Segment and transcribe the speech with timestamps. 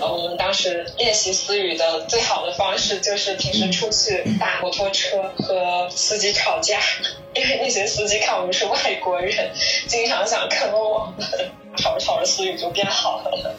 [0.00, 6.80] 我们当时练习私语的最好的方式就是平时出去打摩托车和司机吵架，
[7.34, 9.50] 因为那些司机看我们是外国人，
[9.86, 13.54] 经常想坑我们，吵着吵着私语就变好了。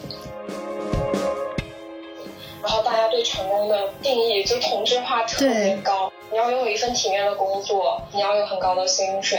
[2.62, 9.38] 然后大家对成功的定义就同质化特别高，你要拥有一份体面的工作，你要有很高的薪水，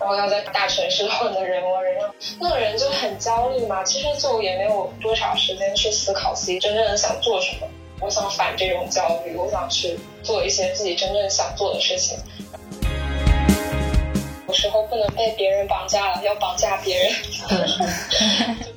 [0.00, 1.93] 然后要在大城市混的人模人样，
[2.40, 3.82] 那个人就很焦虑嘛。
[3.84, 7.66] 其实就也没有多少时间去思考自己真正的想做什么。
[8.00, 12.18] 我想反这种焦虑，我想去做一些自己真正想做的事情。
[14.46, 17.12] 有时候不能被别人绑架了，要绑架别人。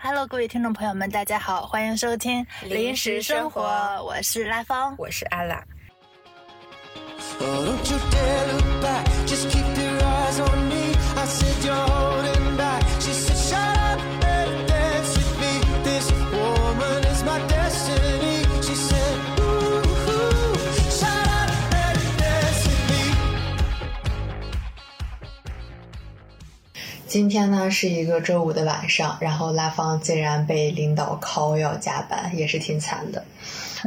[0.00, 3.62] Hello，各位听众朋友们，大家好，欢迎收听《临时生活》，
[4.02, 5.64] 我是拉芳，我是阿拉。
[27.06, 33.24] 今天呢是一个周五的晚上，然后拉芳竟然被领导 call 要加班，也是挺惨的。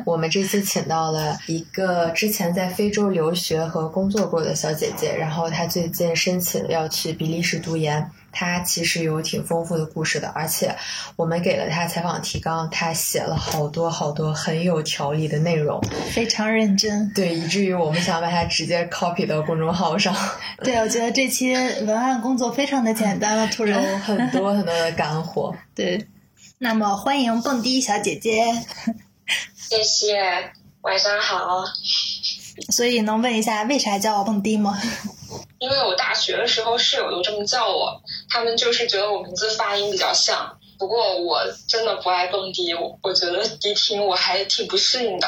[0.06, 8.10] 我们这次请到了一个之前在非洲留学和工作过的小姐姐，然后她最近申请要去比利时读研。
[8.30, 10.76] 她其实有挺丰富的故事的，而且
[11.16, 17.12] 我们给了她采访提纲，她写了好多好多很有条理的内容，非常认真。
[17.16, 20.16] 对，以至于我们想把它直接 copy 到公众号上。
[20.64, 25.56] 对，我觉得这期文案工作非常的简单了，突然有很多很多的干货。
[25.74, 26.06] 对，
[26.60, 28.44] 那么欢迎蹦迪小姐姐。
[29.70, 30.52] 谢谢，
[30.82, 31.66] 晚上好。
[32.72, 34.80] 所以能问一下，为啥叫我蹦迪吗？
[35.60, 40.58] 因为我大学的时候室友都这么叫我，他们就是觉得我名字发音比较像。
[40.80, 45.28] 不过我真的不爱蹦迪，我我觉得迪厅我还挺不适应的。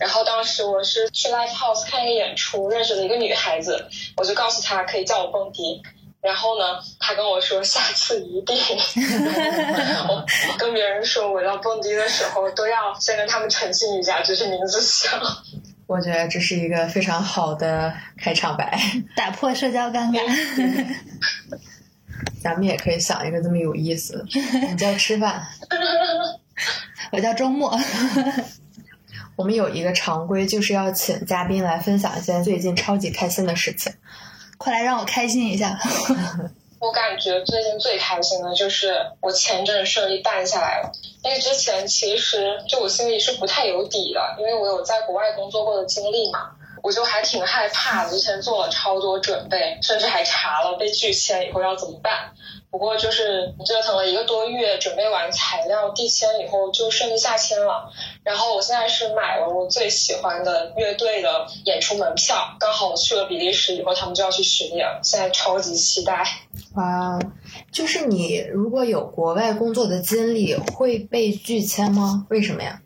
[0.00, 5.82] 然后当时我是去 live house 看一个演出，认识了一个女孩子，我就告诉她可以叫我蹦迪。
[6.20, 6.64] 然后呢，
[6.98, 8.56] 他跟我说下次一定。
[10.08, 10.26] 我
[10.58, 15.20] 跟别人说我要蹦迪的时候，都要先跟他们澄清一下，就是名字像。
[15.86, 18.76] 我觉得这是一个非常好的开场白，
[19.14, 20.20] 打破社交尴尬。
[22.42, 24.24] 咱们也可以想一个这么有意思。
[24.68, 25.46] 你叫吃饭，
[27.12, 27.78] 我叫周末。
[29.36, 33.92] 我们有一个常规，就是要请嘉宾来分享一些最近超级开心的事情。
[34.56, 35.78] 快来让我开心一下。
[36.78, 40.92] 我感觉最近最开心的就是我签证顺利办下来了，
[41.24, 46.50] 因为之前其实就我心里是不太有底的，因为我有在国外工作过的经历嘛，
[46.82, 52.32] 我就还挺害怕的，之前做了超多准备，甚至还查了被拒签以后要怎么办。
[52.70, 57.90] 不过就是折腾了一个多月，准备完材料递签以后就顺利下签了。
[58.22, 66.26] 然后我现在是买了我最喜欢的乐队的演出门票，刚好我去了比利时以后，他们就要去巡演，现在超级期待。
[66.74, 67.18] 哇，
[67.72, 72.26] 就是你如果有国外工作的经历，会被拒签吗？
[72.28, 72.82] 为什么呀？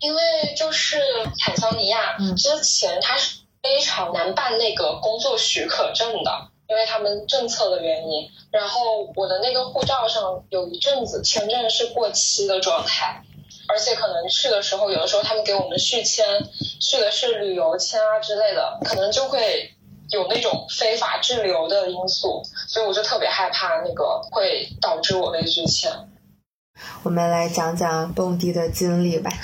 [0.00, 0.20] 因为
[0.58, 1.00] 就是
[1.38, 6.48] 坦桑尼亚之前它是非常难办那个工作许可证的。
[6.68, 13.22] 因为他们政策的原因，然后我的那个护照上有一阵子签证是过期的状态，
[13.68, 16.26] 而且可能去的时候，有的时候他们给我们续签，
[16.80, 19.72] 续的是旅游签啊之类的，可能就会
[20.10, 25.90] 有那种非法滞留的因素，所以我就特别害怕那个会导致我被拒签。
[27.02, 29.30] 我们来讲讲蹦迪的经历吧。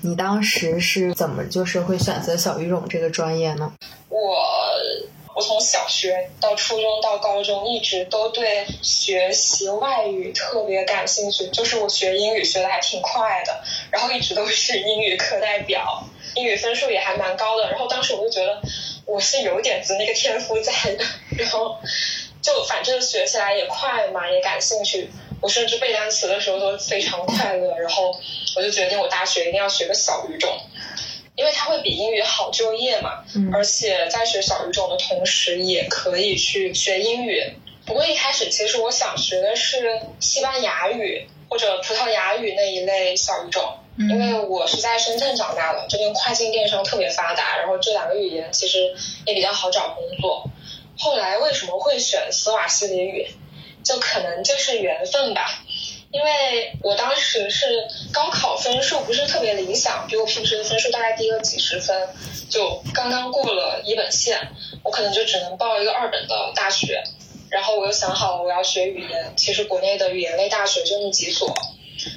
[0.00, 3.72] 你当时是怎么就是会选择小语种这个专业呢？
[4.20, 4.36] 我
[5.34, 13.62] 我从小学到初中到高中一直都对学习外语特别感兴趣，就是我学英语学的还挺快的，
[13.92, 16.02] 然后一直都是英语课代表，
[16.34, 17.70] 英语分数也还蛮高的。
[17.70, 18.60] 然后当时我就觉得
[19.06, 21.04] 我是有点子那个天赋在的，
[21.38, 21.78] 然后
[22.42, 25.08] 就反正学起来也快嘛，也感兴趣。
[25.40, 28.12] 我甚至背单词的时候都非常快乐，然后
[28.56, 30.58] 我就决定我大学一定要学个小语种。
[31.38, 37.40] 因为它会比英语好就业嘛，而且在学小语种的同时，也可以去学英语。
[37.86, 48.92] 不过一开始其实我想学的是西班牙语或者葡萄牙语那一类小语种，因为我是在深圳长大的，这边跨境电商特别发达，然后这两个语言其实
[49.24, 50.50] 也比较好找工作。
[50.98, 53.28] 后来为什么会选斯瓦西里语？
[53.84, 55.62] 就可能就是缘分吧。
[56.10, 57.66] 因为我当时是
[58.12, 62.08] 高考分数不是特别理想，比我平时的分数大概低了几十分，
[62.48, 64.48] 就刚刚过了一本线，
[64.82, 67.02] 我可能就只能报一个二本的大学。
[67.50, 71.54] 然后我又想好了我要学语言，其实国内的语言类大学就那几所，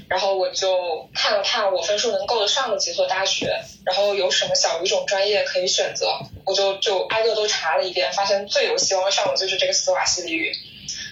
[0.10, 10.54] 然后我就看了看我分数能够得上的几所大学，然后有什么小语种专业可以选择，我就就挨个都查了一遍，发现最有希望上的就是这个斯瓦西里语。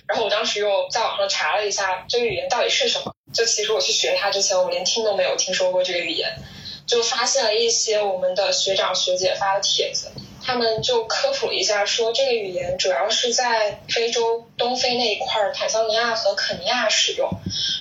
[0.10, 6.36] 然后我当时又在网上查了一下这个语言到底是什么，就其实我去学它之前，我连听都没有听说过这个语言，
[6.88, 10.12] 就发现了一些我们的学长学姐发的帖子。
[10.42, 17.30] 他们就科普了一下，说这个语言主要是在非洲东非那一块儿，坦桑尼亚和肯尼亚使用。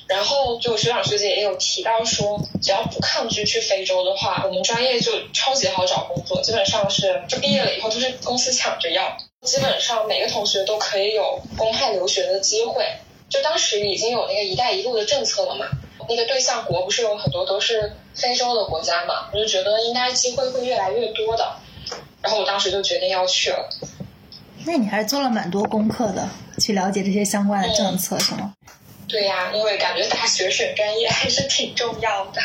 [0.07, 12.85] 然后就学长学姐也有提到说，只要不抗拒去非洲的话，我们专业就超级好找工作，基本上是就毕业了以后都是公司抢着要，基本上每个同学都可以有公派留学的机会。
[13.29, 15.67] 就当时已经有那个“一带一路”的政策了嘛，
[16.09, 21.57] 那个对象国不是有很多都是非洲的国家嘛，我就觉得应该机会会越来越多的。
[22.23, 23.69] 然后我当时就决定要去了。
[24.65, 26.27] 那你还是做了蛮多功课的，
[26.59, 28.55] 去了解这些相关的政策，是吗？
[29.07, 32.41] 对呀，因为感觉大学选专业还是挺重要的。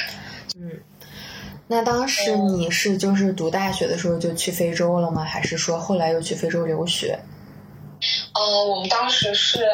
[1.68, 5.24] 嗯，那当时你是就是读大学的时候就去非洲了吗？
[5.24, 7.20] 还是说后来又去非洲留学？
[8.34, 9.66] 呃，我们当时是，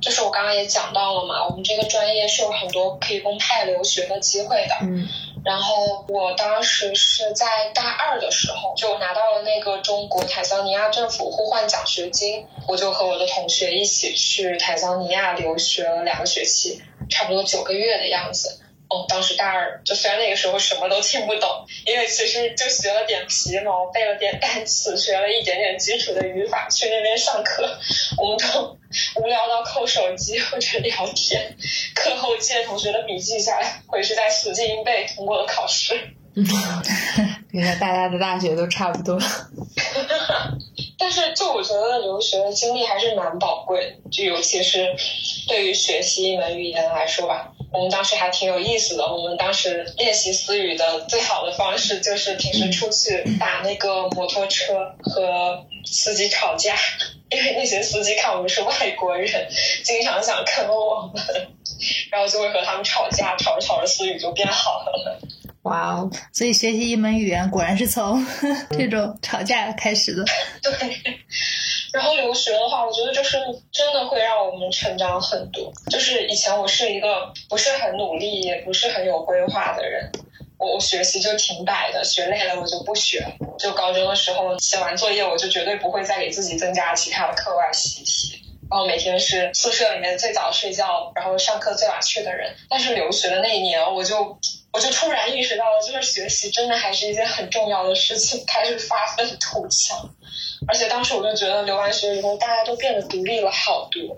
[0.00, 4.74] 就是我刚刚也讲到了嘛，我们这个专业是有很多可以公派留学的机会的。
[4.82, 5.08] 嗯。
[5.44, 18.60] 然后我当时是在大二的时候就拿到了那个中国坦桑尼亚政府互换奖学金，我就和我的同学一起去坦桑尼亚留学了两个学期，差不多九个月的样子。
[18.88, 26.68] 哦，当时大二，就虽然那个时候什么都听不懂，因为其实就学了点皮毛，背了点单词，学了一点点基础的语法。
[26.70, 27.78] 去那边上课，
[28.16, 28.78] 我们都
[29.16, 31.54] 无聊到扣手机或者聊天，
[31.94, 35.94] 课后借同学的笔记下来，回去再死记硬背，通过了考试。
[37.50, 39.18] 原来，大家的大学都差不多。
[40.98, 44.94] 但是，就我觉得留学的经历还是蛮宝贵，就尤其是
[45.48, 47.52] 对于学习一门语言来说吧。
[47.70, 49.04] 我们当时还挺有意思的。
[49.04, 56.74] 我们当时练习私语的最好的方式就是平时出去打那个摩托车和司机吵架，
[57.30, 59.48] 因为那些司机看我们是外国人，
[59.84, 61.22] 经常想坑我们，
[62.10, 65.20] 然后就会和他们吵架，吵着吵着私语就变好了。
[65.62, 66.10] 哇哦！
[66.32, 68.24] 所以学习一门语言果然是从
[68.70, 70.24] 这种吵架开始的。
[70.62, 70.72] 对。
[71.92, 73.38] 然后留学的话，我觉得就是
[73.72, 75.72] 真的会让我们成长很多。
[75.90, 80.10] 就是以前我是一个不是很努力，也不是很有规划的人，
[80.58, 83.24] 我我学习就挺摆的，学累了我就不学。
[83.58, 88.42] 就高中的时候写完作业，我就绝对不会再给自己增加其他的课外习题。
[88.70, 92.54] 然后每天是宿舍里面最早睡觉，然后上课最晚去的人。
[92.68, 94.38] 但是留学的那一年，我就
[94.72, 100.14] 我就突然意识到了，就是学习真的还是一件很重要的事情，开始发愤图强。
[100.66, 104.16] 而且当时我就觉得，留完学以后，大家都变得独立了好多。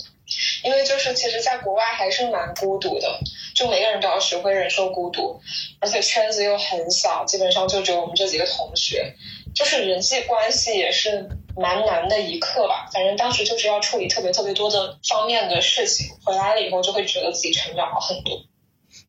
[0.63, 3.19] 因为就是其实，在国外还是蛮孤独的，
[3.53, 5.41] 就每个人都要学会忍受孤独，
[5.81, 9.13] 而且圈子又很小，基本上就只有我们这几个同学，
[9.57, 12.89] 就是人际关系也是蛮难的一课吧。
[12.93, 18.41] 反正当时就是要处理特别特别多的方面的事情，回来了以后就会觉得自己成长了很多。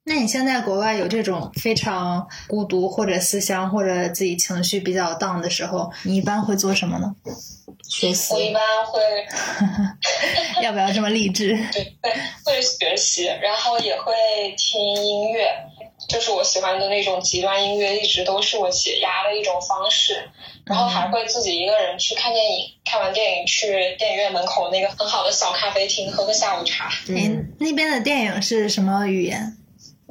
[0.03, 7.15] 那你现在国外有这种非常孤独或者思乡或者自己情绪比较 down 的时候，你一般会做什么呢？
[7.87, 8.33] 学习。
[8.33, 8.99] 我一般会。
[10.63, 11.49] 要不要这么励志？
[11.71, 12.11] 对，会
[12.43, 14.11] 会学习，然后也会
[14.57, 15.47] 听音乐，
[16.09, 20.29] 就是我喜欢的那种极端音乐，一直都是我解压的一种方式。
[20.65, 26.89] 然后还会自己一个人去看电影，看完电影去电影院门口那个很好的小咖啡厅喝个下午茶。
[27.07, 29.57] 嗯，那边的电影是什么语言？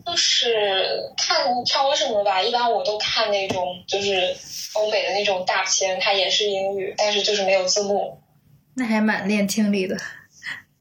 [0.07, 4.37] 就是看挑什么吧，一般我都看那种就是
[4.75, 8.21] 欧美的那种大片，它也是英语，但是就是没有字幕。
[8.75, 9.97] 那还蛮练听力的。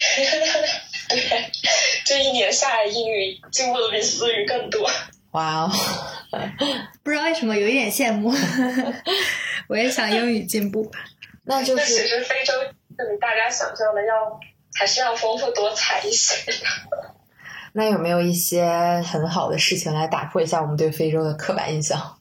[1.09, 1.51] 对，
[2.05, 4.89] 这一年下来英语进步的比思语更多。
[5.31, 5.71] 哇哦，
[7.03, 8.31] 不知道为什么有一点羡慕，
[9.67, 10.89] 我也想英语进步。
[11.45, 12.53] 那就是其实非洲
[12.89, 14.39] 比大家想象的要
[14.75, 16.35] 还是要丰富多彩一些。
[17.73, 18.65] 那有没有一些
[19.05, 22.17] 很好的事情来打破一下我们对非洲的刻板印象？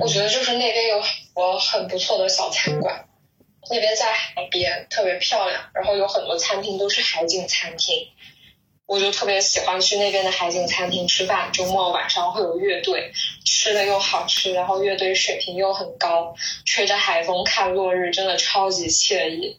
[0.00, 3.06] 我觉得就是那边有很多很不错的小餐馆，
[3.70, 7.94] 那边在海边，特别漂亮，然后有很多餐厅都是海景餐厅，
[8.86, 11.52] 我就特别喜欢去那边的海景餐厅吃饭。
[11.52, 13.12] 周末晚上会有乐队，
[13.44, 19.58] 吃的又好吃，然后乐队水平又很高，吹着海风看落日，真的超级惬意。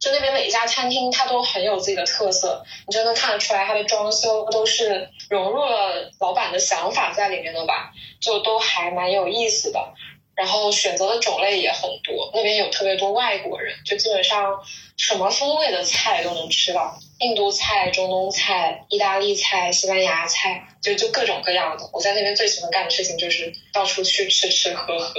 [0.00, 9.94] 就那边每一家餐厅，它都很有自己的特色，你就能看得出来，它的装修都是融入了老板的想法在里面的吧，就都还蛮有意思的。
[10.34, 14.62] 然后选择的种类也很多，那边有特别多外国人，就基本上
[14.96, 21.90] 什么风味的菜都能吃到，印度菜、中东菜、意大利菜、西班牙菜，就就各种各样的。
[21.92, 25.12] 我在那边最喜欢干的事情就是到处去吃吃喝喝。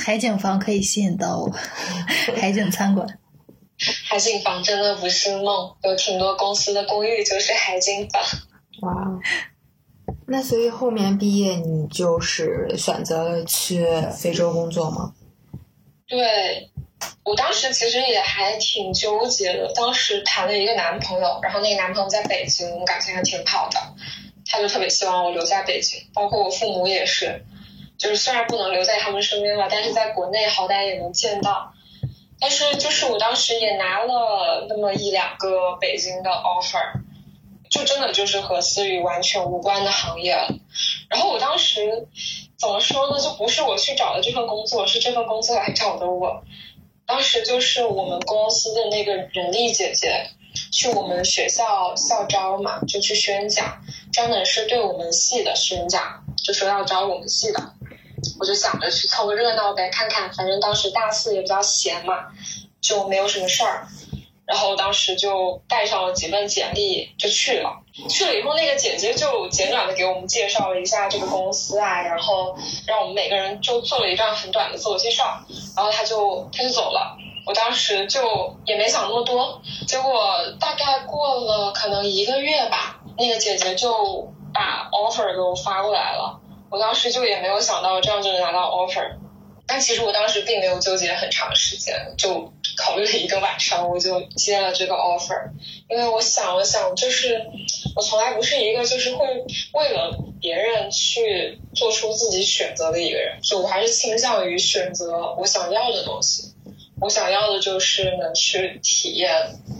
[0.00, 1.50] 海景房可以吸引到我，
[2.36, 3.18] 海景餐馆。
[4.08, 8.22] 海景房真的不是梦，有挺多公司的公寓就是海景房。
[8.82, 9.20] 哇。
[10.26, 15.12] 那所以后面毕业你就是选择了去非洲工作吗？
[16.06, 16.70] 对，
[17.24, 19.70] 我当时其实也还挺纠结的。
[19.74, 23.78] 当时谈了一个男朋友，然后那个男朋友在北京，感情还挺好的，
[24.46, 27.44] 他就特别希望我留在北京，包括我父母也是，
[27.98, 31.72] 就是虽然不能留在他们身边吧，但是在国内好歹也能见到。
[32.40, 37.02] 但是就是我当时也拿了那么一两个北京的 offer。
[37.70, 40.48] 就真的就是和思雨完全无关的行业了。
[41.08, 42.06] 然后我当时
[42.56, 43.18] 怎么说呢？
[43.20, 46.44] 就不是我去找的这份工作，是这份工作来找的我。
[47.04, 50.28] 当时就是我们公司的那个人力姐姐
[50.70, 53.82] 去我们学校校招嘛，就去宣讲，
[54.12, 57.74] 专门是对我们系的宣讲，就说要招我们系的。
[58.38, 62.26] 我就想着去凑个热闹呗，看看，反正当时大四也比较闲嘛，
[62.80, 63.86] 就没有什么事儿。
[64.46, 72.54] 然后当时就带上了几份简历就去了，去了以后那个姐姐就简短的给我们介绍了一下这个公司啊，然后
[72.86, 75.40] 让我们每个人就做了一段很短的自我介绍，
[75.74, 77.16] 然后她就她就走了。
[77.46, 80.12] 我当时就也没想那么多，结果
[80.60, 86.38] 大概过了可能一个月吧，那个姐姐就把 offer 给我发过来了。
[86.70, 89.16] 我当时就也没有想到这样就能拿到 offer。
[89.66, 95.50] 但其实我当时并没有纠结很长时间，就考虑了一个晚上，我就接了这个 offer。
[95.88, 97.40] 因为我想了想，就是
[97.96, 99.26] 我从来不是一个就是会
[99.72, 106.52] 为了别人去做出自己选择的一个人，就我还是倾向于选择我想要的东西。
[107.00, 109.30] 我想要的就是能去体验，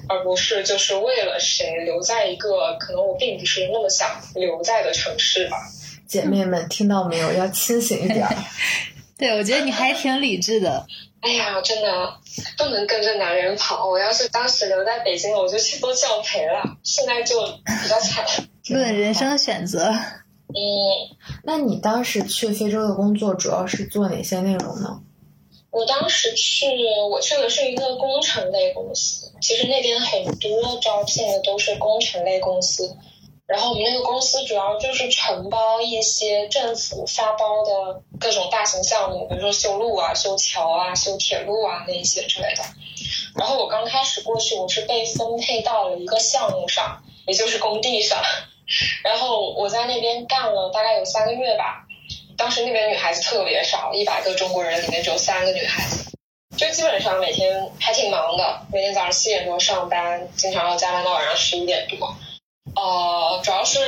[0.09, 5.59] 而不是就是为了谁留在一个可能我并不是那么想留在的城市吧。
[6.07, 7.33] 姐妹们，听到没有？
[7.33, 8.29] 要清醒一点。
[9.19, 10.87] 对，我觉得你还挺理智的。
[11.21, 12.15] 哎呀，真的
[12.59, 13.89] 不能跟着男人跑。
[13.89, 16.77] 我要是当时留在北京了，我就去做教培了。
[16.83, 18.25] 现在就比较惨。
[18.69, 19.89] 论人生选择。
[20.49, 25.01] 嗯，那你当时去非洲的工作主要是做哪些内容呢？
[25.71, 26.67] 我当时去，
[27.11, 29.33] 我去的是一个工程类公司。
[29.41, 32.97] 其实那边很多招聘的都是工程类公司。
[33.47, 42.63] 然后我们那个公司主要就是承包一些政府发包的各种大型项目，比如说修路啊、修桥啊、修铁路啊那一些之类的。
[43.37, 48.23] 然后我刚开始过去，我是被分配到了一个项目上，也就是工地上。
[49.03, 51.85] 然后我在那边干了大概有三个月吧。
[52.39, 56.17] 当时那边女孩子特别少，一百个中国人里面只有三个女孩子，
[56.57, 62.17] 就基本上每天还挺忙的，每天早上七点多上班，经常要加班到晚上十一点多。
[62.75, 63.79] 呃，主要是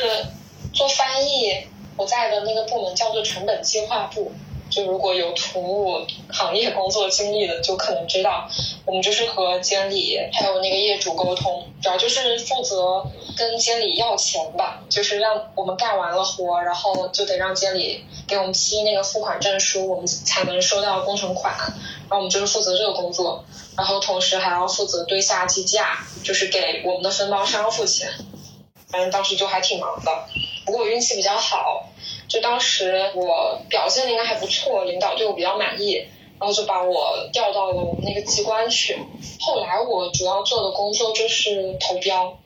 [0.72, 1.66] 做翻译，
[1.96, 4.32] 我在的那个部门叫做成本计划部。
[4.68, 8.48] 就如果有土木行业工作经历的，就可能知道，
[8.84, 13.04] 我们就是和监理还有那个业主沟通，主要就是负责
[13.36, 21.54] 跟监理要钱吧，就是让我们干完了活，然后就得让监理给我们批那个付款证书，我们才能收到工程款。
[21.56, 23.44] 然后我们就是负责这个工作，
[23.76, 28.10] 然后同时还要负责对下计价，就是给我们的分包商付钱。
[28.96, 30.26] 反正当时就还挺忙的，
[30.64, 31.84] 不过我运气比较好，
[32.28, 35.96] 就当时我表现的应该还不错，领导对我比较满意，
[36.40, 38.96] 然后就把我调到了我们那个机关去。
[39.38, 42.38] 后来我主要做的工作就是投标，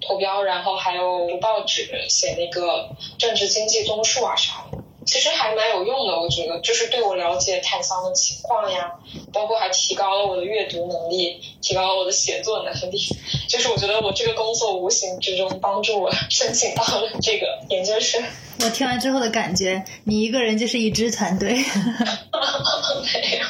[0.00, 2.88] 投标，然后还有读报纸、写那个
[3.18, 4.78] 政治经济综述啊啥的。
[5.08, 8.92] 其实还蛮有用的，我觉得，就是对我了解坦桑的情况呀，
[9.32, 12.98] 包括还提高了我的阅读能力，提高了我的写作能力。
[13.48, 18.22] 就是我觉得我这个工作无形之中帮助我申请到了这个研究生。
[18.62, 21.54] 我听完之后的感觉，你一个人就是一支团队。
[23.02, 23.46] 没有，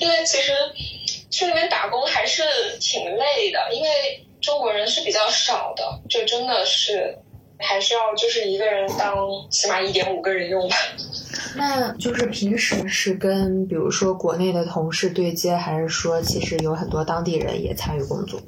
[0.00, 0.52] 因为其实
[1.30, 2.42] 去那边打工还是
[2.80, 7.16] 挺累的，因为中国人是比较少的，就真的是。
[7.58, 9.16] 还是要就是一个人当
[9.50, 10.76] 起码一点五个人用吧。
[11.56, 18.40] 那就是平时是跟比如说国内的同事对接，还是说其实有很多当地人也参与工作？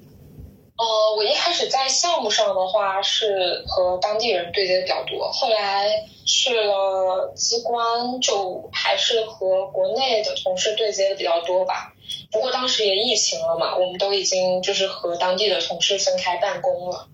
[0.77, 5.91] 呃，我一开始在项目上的话是和当地人对接比较多，后来
[6.25, 11.93] 去了机关就还是和国内的同事对接的比较多吧。
[12.33, 17.09] 不过当时也疫情了嘛，我们都已经就是和当地的同事分开办公了。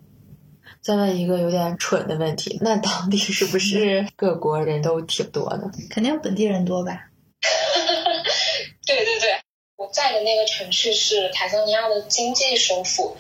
[0.86, 5.68] 再问一个有点蠢的问题，那当地是不是 各国人都挺多的？
[5.90, 7.08] 肯定本地人多吧？
[8.86, 9.40] 对对对，
[9.76, 13.16] 我在的那个城市是坦桑尼亚的经济首府。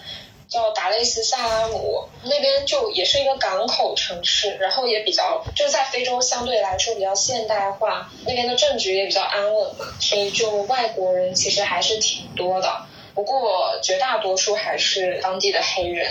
[0.48, 16.06] 叫达累斯萨拉姆，那边就也是一个港口城市，然后也比较就是在非洲相对来说比较现代化，那边的政局也比较安稳嘛，所以就外国人其实还是挺多的，不过绝大多数还是当地的黑人。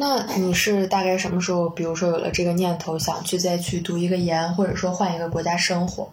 [0.00, 6.10] 那你是大概什么时候，比如说有了这个念头，想去再去读一个研，或者说换一个国家生活？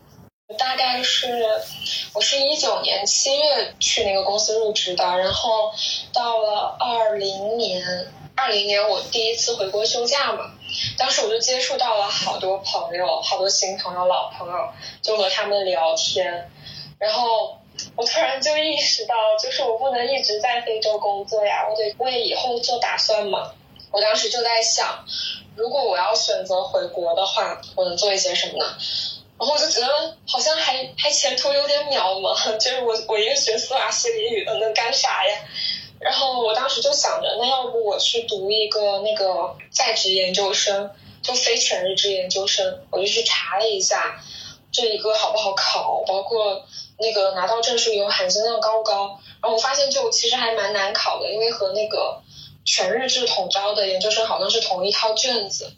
[0.59, 1.41] 大概是
[2.13, 5.71] 我是一九年七月去那个公司入职的，然后
[6.13, 7.81] 到了二零年，
[8.35, 10.51] 二零年我第一次回国休假嘛，
[10.97, 14.67] 当时我就接触到了好多朋友，好多新朋友、老朋友，
[15.01, 16.49] 就和他们聊天，
[16.99, 17.57] 然后
[17.95, 23.53] 我突然就意识到，就是我不能一直在非洲工作呀，我得为以后做打算嘛。
[23.91, 25.05] 我当时就在想，
[25.55, 28.77] 如果我要选择回国的话，我能做一些什么呢？
[29.39, 35.37] 然后我就觉得好像还还前途有点渺茫，就是我我一个学斯瓦西里语的能干啥呀？
[35.99, 40.91] 然后我当时就想着，那要不我去读一个那个在职研究生，
[41.21, 42.83] 就非全日制研究生。
[42.91, 44.19] 我就去查了一下
[44.71, 46.63] 这一个好不好考，包括
[46.99, 49.19] 那个拿到证书以后含金量高不高。
[49.41, 52.21] 然后我发现就其实还蛮难考的，因为和那个
[52.67, 55.71] 全日制统招的研究生好像是同一套卷子。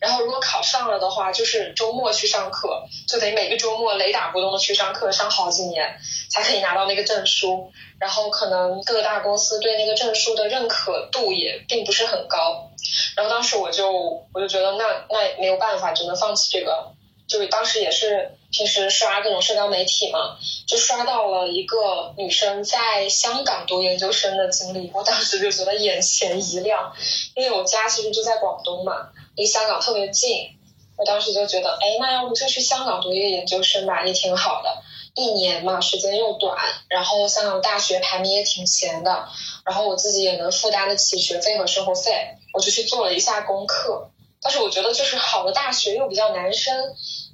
[0.00, 5.98] 然后如果考上了的话，就是周末去上课，就得每个周末雷打不动的去上课，上好几年
[6.30, 7.70] 才可以拿到那个证书。
[8.00, 12.70] 然后可能各大公司对那个证书的认可度也并不是很高。
[13.16, 13.92] 然后当时我就
[14.32, 16.92] 我就觉得那那也没有办法，只能放弃这个。
[17.32, 20.36] 就是当时也是平时刷各种社交媒体嘛，
[20.66, 26.92] 就刷到了一个女生在香港读研究生的经历，我当时就觉得眼前一亮，
[27.34, 29.08] 因为我家其实就在广东嘛。
[29.34, 30.58] 离香港特别近，
[30.98, 34.82] 我当时就觉得，哎，那要不就去香港读一个研究生吧，也挺好的，
[35.14, 36.54] 一年嘛，时间又短，
[36.88, 39.26] 然后香港大学排名也挺前的，
[39.64, 44.10] 然后我自己也能负担得起学费和生活费，我就去做了一下功课。
[44.44, 46.74] 但是我觉得就是好的大学又比较难升，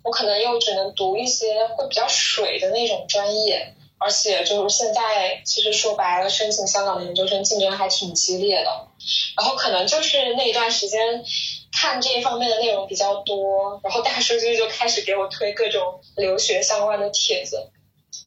[0.03, 8.89] 我可能又只能读一些会比较水的那种专业，而且就是现在其实说白了，申请香港的研究生竞争还挺激烈的。
[9.37, 11.01] 然后可能就是那一段时间
[11.73, 17.71] 看这一方面的内容比较多，然后大数据就开始给我推各种留学相关的帖子，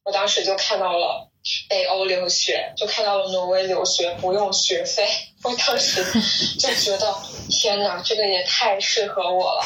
[0.04, 1.30] 我当时就看到了
[1.68, 5.06] 北欧留学，就看到了挪威留学不用学费，
[5.44, 6.04] 我当时
[6.58, 7.14] 就觉得
[7.50, 9.66] 天哪，这个也太适合我了，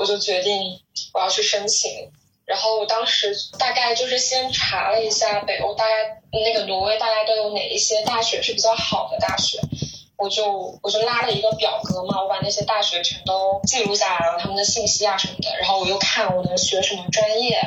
[0.00, 0.80] 我就决定
[1.12, 2.10] 我要去申请。
[2.46, 9.58] 然后我当时大概就是先查了一下北欧大概那个挪威大概都有哪一些大学是比较好的大学。
[10.16, 15.50] 我就我就拉了一个表格嘛，我把那些大学全都记录下来了，他们的信息啊什么的。
[15.60, 17.58] 然后我又看我能学什么专业，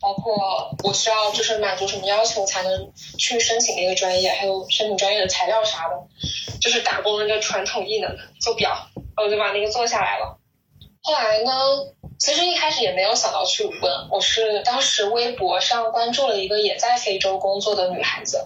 [0.00, 5.94] 包括我需要就是满足什么要求才能去申请那个专业，还有申请专业的材料啥的，
[6.60, 10.38] 就是打工人的传统技能做表，我就把那个做下来了。
[11.06, 11.52] 后来呢，
[12.18, 18.44] 其实一开始也没有想到去问，我是当时微博上关注了一个也在非洲工作的女孩子，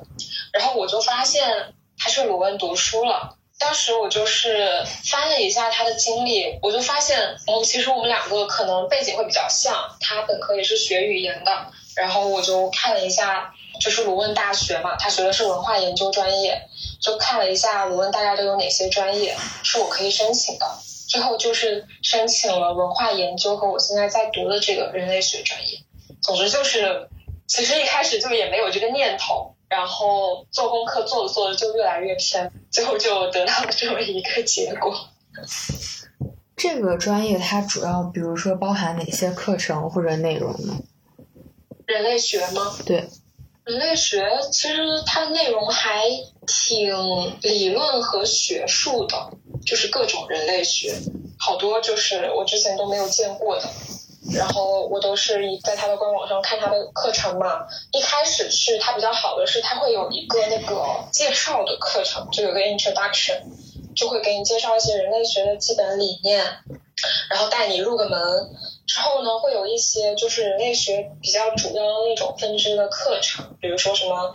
[0.52, 3.38] 然后我就发现她去鲁汶读书了。
[3.58, 9.96] 当时我就是翻了一下他的经历，我就发现，哦，其实我们两个可能背景会比较像。
[9.98, 16.60] 他本科也是学语言的，然后我就看了一下，就是鲁汶大学嘛，他学的是文化研究专业，
[17.00, 20.66] 就看了一下鲁汶大概都有哪些专业是我可以申请的，
[21.10, 25.78] 最后就是申请了文化研究和我现在在读的这个人类学专业。
[26.22, 27.08] 总之就是，
[27.48, 29.56] 其实一开始就也没有这个念头。
[29.68, 34.92] 然后做功课做着做着就越来越偏，最后就得到了这么一个结果。
[36.56, 40.76] 这个专业它主要比如说包含哪些课程或者内容呢？
[41.86, 42.76] 人类学吗？
[42.84, 43.08] 对，
[43.62, 46.02] 人类学其实它的内容还
[46.48, 46.92] 挺
[47.40, 49.30] 理论和学术的，
[49.66, 50.94] 就是各种人类学，
[51.38, 53.68] 好多就是我之前都没有见过的。
[54.32, 57.66] 然后我都是以在他的官网上看他的课程嘛。
[57.90, 63.40] 一开始是他比较好的是，他会有一个那个介绍的课程，就有个 introduction，
[63.96, 66.44] 就会给你介绍一些人类学的基本理念，
[67.28, 68.20] 然后带你入个门。
[68.86, 74.34] 之后呢，会有一些就是人类学比较主要的那种分支的课程，比如说什么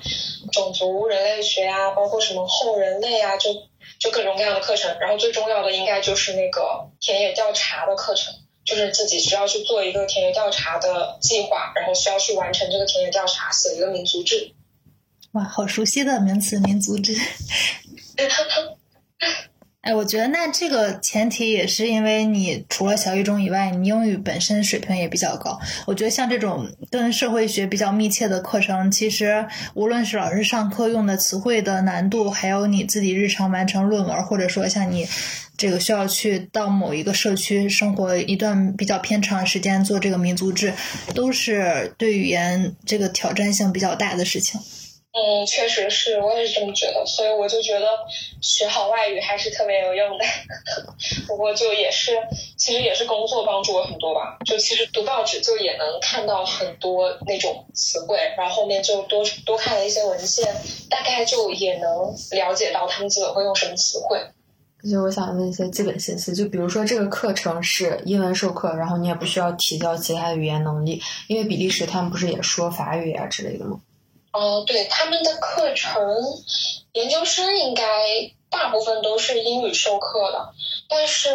[0.51, 3.51] 种族、人类学呀，包括什么后人类啊，就
[3.99, 4.97] 就各种各样的课程。
[4.99, 14.53] 然后最重要的应该就是那个田野调查的课程，就是自己需要去做一个田野调查的计划，然后需要去完成这个田野调查，写一个民族志。
[15.31, 17.13] 哇，好熟悉的名词，民族志。
[19.85, 25.59] 哎，我觉得那这个前提也是因为你除了小语种以外，你英语本身水平也比较高。
[25.85, 29.45] 我觉得像这种跟社会学比较密切的课程，其实
[29.75, 35.07] 无论是老师上课用的词汇的难度，还有你自己日常完成论文，或者说像你
[35.55, 40.73] 这个需要去到某一个社区生活一段比较偏长时间做这个民族志，
[41.13, 44.59] 都是对语言这个挑战性比较大的事情。
[45.17, 47.87] 嗯，确实是我也是这么觉得，所以我就觉得
[48.41, 50.25] 学好外语还是特别有用的。
[51.25, 52.11] 不过就也是，
[52.57, 54.37] 其实也是工作帮助我很多吧。
[54.45, 60.53] 就其实读报纸就也能看到很多那种词汇，然后后面就多多看了一些文献，
[60.89, 64.19] 大概就也能了解到他们基本会用什么词汇。
[64.91, 73.79] 就我想问一些基本信息，就比如说这个课程是英文授课，然后你也不需要提交其他的语言能力，因为比利时他们不是也说法语啊之类的吗？
[74.35, 76.03] 哦，对，他们的课程，
[76.91, 77.83] 研究生应该
[78.49, 80.53] 大部分都是英语授课的，
[80.89, 81.29] 但是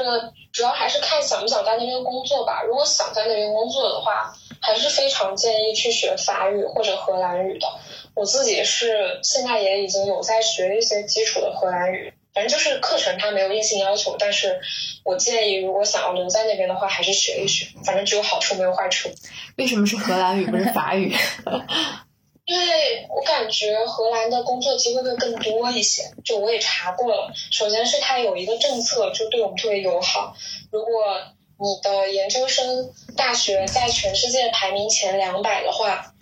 [0.53, 2.63] 主要还是看想不想在那边工作吧。
[2.63, 7.67] 如果想在那边工作的话，还是非常建议去学法语或者荷兰语的。
[8.15, 14.61] 我自己是现在也已经有在学一些基础的荷兰语，反正就是课程它没有硬性要求，但是
[15.05, 19.09] 我建议如果想要留在那边的话，还是学一学，反正只有好处没有坏处。
[19.57, 21.15] 为什么是荷兰语不是法语？
[22.51, 27.33] 因为我感觉荷兰的工作机会会更多一些，就我也查过了。
[27.53, 30.35] 首先是它有一个政策，就对我们特别友好。
[30.73, 30.91] 如果
[31.61, 36.13] 你的研究生大学在全世界排名前两百的话，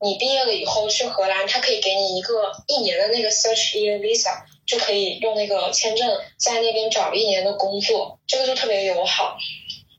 [0.00, 9.36] 你毕业了以后去荷兰，它可以给你一个一年的那个 search year visa，就可以用那个签证在那边找一年的工作，这个就特别友好。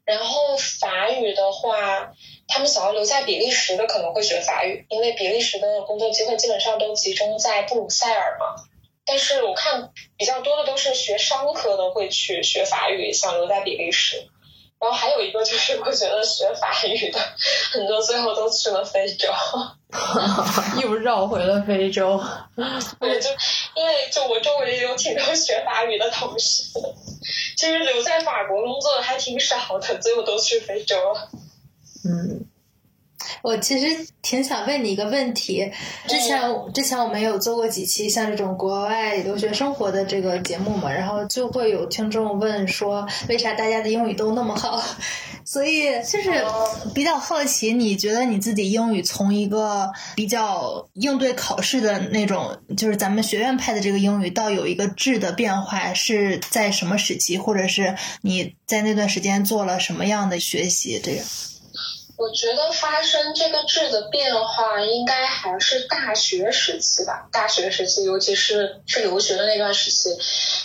[0.06, 2.14] 然后法语的话。
[2.46, 8.62] 他们想要留在比利时的可能会学法语，因为比利时的工作机会基本上都集中在布鲁塞尔嘛。
[9.06, 14.18] 但是我看比较多的都是学商科的会去学法语，想留在比利时。
[14.80, 17.20] 然后还有一个就是我觉得学法语的
[17.72, 19.32] 很多最后都去了非洲，
[20.82, 22.22] 又绕回了非洲。
[23.00, 23.30] 对，就
[23.76, 26.64] 因为就我周围有挺多学法语的同事，
[27.58, 31.30] 其实留在法国工作的还挺少的，最后都去非洲了。
[32.06, 32.46] 嗯，
[33.42, 35.72] 我其实挺想问你一个问题。
[36.08, 36.42] 之前
[36.74, 44.84] 之前我们有做过几期像这种国外留学生活的这个节目嘛，然后就会有听众问说，为啥大家的英语都那么好？
[45.46, 46.44] 所以就是
[46.94, 61.00] 比较好奇，你觉得你自己英语从一个比较应对考试的那种，就是咱们学院派的这个英语，到有一个质的变化，是在什么时期，或者是你在那段时间做了什么样的学习？
[61.04, 61.26] 这样。
[62.16, 67.28] 我觉得发生这个质的变化，应该还是大学时期吧。
[67.32, 70.16] 大学时期，尤其是去留学的那段时期。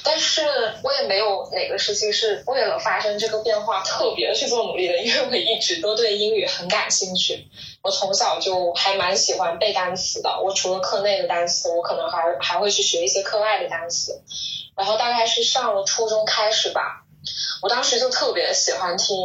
[0.04, 0.42] 但是
[0.82, 7.48] 我也没有哪个时期是为了发生这个变化特别去做努力的，因为我一直都对英语很感兴趣。
[7.82, 10.40] 我从小就还蛮喜欢背单词的。
[10.44, 14.22] 我除了课内的单词，我可能还还会去学一些课外的单词。
[14.76, 17.04] 然后大概是上了初中开始吧。
[17.62, 19.16] 我当时就特别喜欢听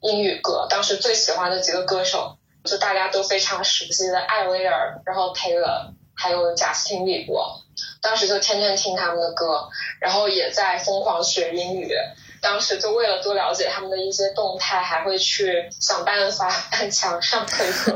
[0.00, 7.60] 英语歌，当时最喜欢的几个歌手就大家都非常熟悉的艾薇儿，然后 Taylor，还有贾斯汀比伯，
[8.00, 9.68] 当时就天天听他们的歌，
[10.00, 11.94] 然后也在疯狂学英语。
[12.40, 17.94] 当时就为了多了解他们的一些动态，还会去想办法 翻墙上推特，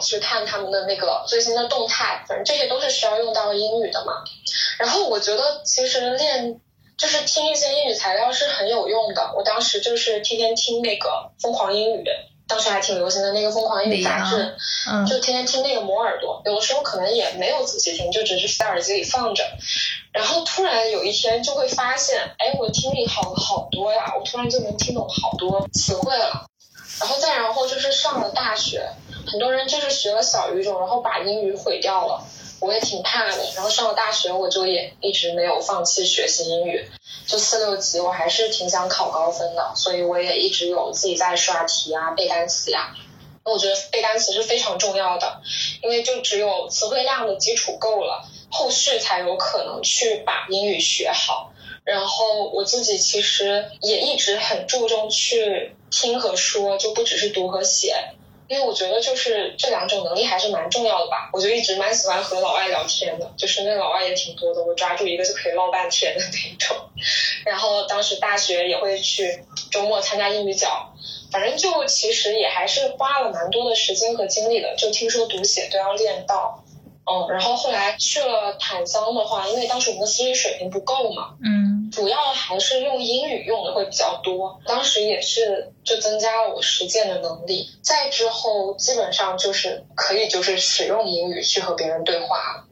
[0.00, 4.22] 去看他们的那个最新的动态，反正这些都是需要用到英语的嘛。
[4.78, 6.60] 然后我觉得其实练。
[6.96, 9.32] 就是听一些英语材料是很有用的。
[9.36, 11.08] 我当时就是天天听那个
[11.42, 12.04] 《疯狂英语》，
[12.46, 14.54] 当时还挺流行的那个《疯狂英语》杂志，
[15.08, 16.40] 就天天听那个磨耳朵。
[16.44, 19.44] 有的时候可能也没有仔细听，就只是在耳机里放着。
[20.12, 24.12] 然后突然有一天就会发现，哎，我的听力好了好多呀！
[24.16, 26.46] 我突然就能听懂好多词汇了。
[27.00, 28.86] 然后再然后就是上了大学，
[29.26, 32.22] 很多人就是学了小语种，然后把英语毁掉了。
[32.62, 36.88] 我也挺怕的，然后上了大学，我就也一直没有放弃学习英语，
[37.26, 42.94] 就四六级，我还是挺想考高分的，所以我也一直有自己在刷题啊、背单词呀。
[43.44, 45.42] 那我觉得背单词是非常重要的，
[45.82, 51.52] 因为就只有词汇量的基础够了，后续才有可能去把英语学好。
[51.84, 58.14] 然后我自己其实也一直很注重去听和说，就不只是读和写。
[58.52, 61.30] 因为我觉得就是这两种能力还是蛮重要的吧。
[61.32, 66.76] 我就一直蛮喜欢和老外聊天的，就是那老外也挺多的，我抓住一个就可以唠半天的那种。
[67.46, 70.92] 然后当时大学也会去周末参加英语角，
[71.30, 74.76] 反正就其实也还是花了蛮多的时间和精力的。
[74.76, 76.62] 就听说读写都要练到，
[77.10, 84.60] 嗯，然后后来去了坦桑的话，因为当时我们的思维水平不够嘛，嗯主要还是用英语用的会比较多。
[84.66, 87.68] 当时也是就增加了我实践的能力。
[87.82, 92.64] 再之后基本上就是可以就是使用英语去和别人对话了。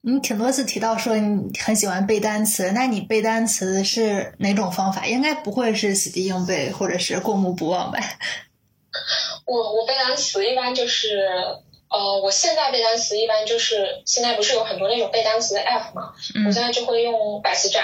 [0.00, 5.06] 你挺多次提到说你很喜欢背单词，那你背单词是哪种方法？
[5.06, 7.98] 应该不会是死记硬背或者是过目不忘吧？
[9.44, 11.18] 我我背单词一般就是，
[11.90, 16.14] 呃，我现在背单词一般就是现在不是有很多那种背单词的 app 嘛，
[16.44, 17.82] 我嗯现在就会用百词斩，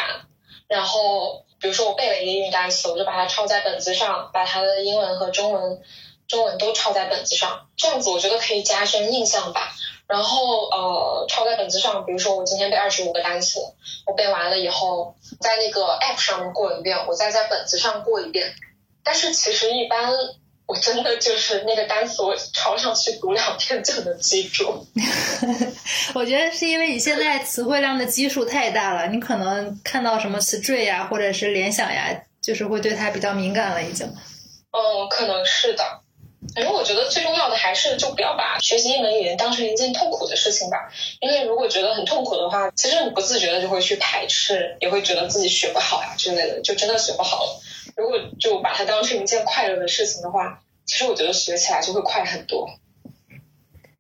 [0.68, 5.82] 然后比如说我背了一个英语单词，我就把它抄在本子上，把它的英文和中文
[6.26, 9.72] 中文都抄在本子上，这样子我觉得可以加深印象吧。
[10.06, 13.60] 然后呃，抄在本子上，比如说我今天背二十五个单词，
[14.06, 18.54] 我背完了以后，在那个 app 上面过一遍，我再在本子上过一遍。
[19.02, 20.12] 但是其实一般
[20.66, 24.86] 我真的就是那个单词，我抄上去读两遍就能记住。
[26.14, 34.06] 我觉得是因为你现在词汇量的基数太大了，你可能看到什么词缀呀，或者是联想呀，就是会对它比较敏感了，已经。
[34.06, 36.00] 嗯，可能是的。
[36.54, 47.60] 反正我觉得最重要的还是就不要把学习一门语言当成一件痛苦的事情吧，因为如果觉得很痛苦的话，其实你不自觉的就会去排斥，也会觉得自己学不好呀之类的，就真的学不好了。
[47.96, 52.68] 如果就把它当成一件快乐的事情的话，其实我觉得学起来就会快很多。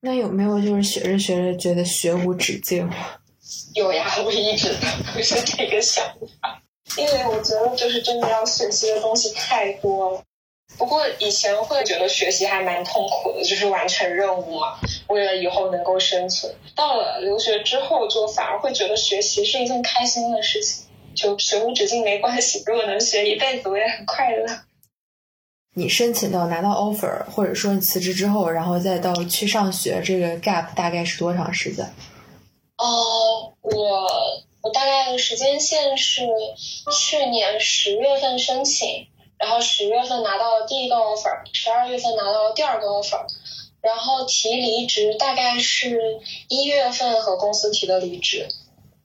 [0.00, 2.90] 那有没有就是学着学着觉得学无止境？
[3.74, 4.74] 有呀，我一直
[5.14, 6.04] 都是这个想
[6.40, 6.62] 法，
[6.96, 10.22] 因为我觉得就是真的要学习的东西太多了。
[10.76, 16.52] 不过以前会觉得学习还蛮痛苦的，就是完成任务嘛，为了以后能够生存。
[16.74, 20.83] 到了留学之后，就反而会觉得学习是一件开心的事情，
[21.14, 24.46] 就学无止境没关系，如果能学一辈子，我也很快乐。
[25.76, 31.84] 你申请到拿到 offer，或者说你辞职之后，然后再到去上学，这个 gap 大概是多长时间？
[32.76, 34.08] 哦，我
[34.62, 36.22] 我大概的时间线是
[36.92, 43.26] 去年十月份申请，然后十月份拿到了第一个 offer，十二月份拿到了第二个 offer，
[43.80, 48.46] 然后提离职大概是一月份和公司提的离职，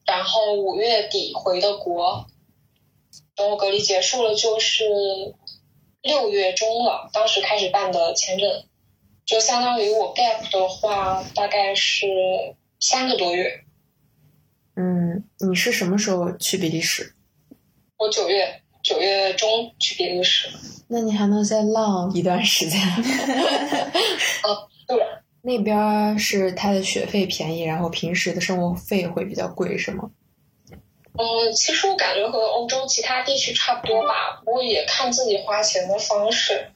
[0.09, 2.25] 然后五月底回的国，
[3.35, 4.83] 等我隔离结束了就是
[6.01, 8.65] 六月中了，当时开始办的签证，
[9.23, 12.07] 就相当于我 gap 的话大概是
[12.79, 13.65] 三个多月。
[14.75, 17.13] 嗯，你是什么时候去比利时？
[17.97, 20.49] 我九月九月中去比利时。
[20.87, 22.79] 那你还能再浪一段时间？
[24.87, 24.97] 对，
[25.49, 30.11] 那边是他的学费便宜，然后平时的生活费会比较贵，是吗？
[31.17, 36.67] 嗯，其实我感觉和欧洲其他地区差不多吧，不过也看自己花钱的方式。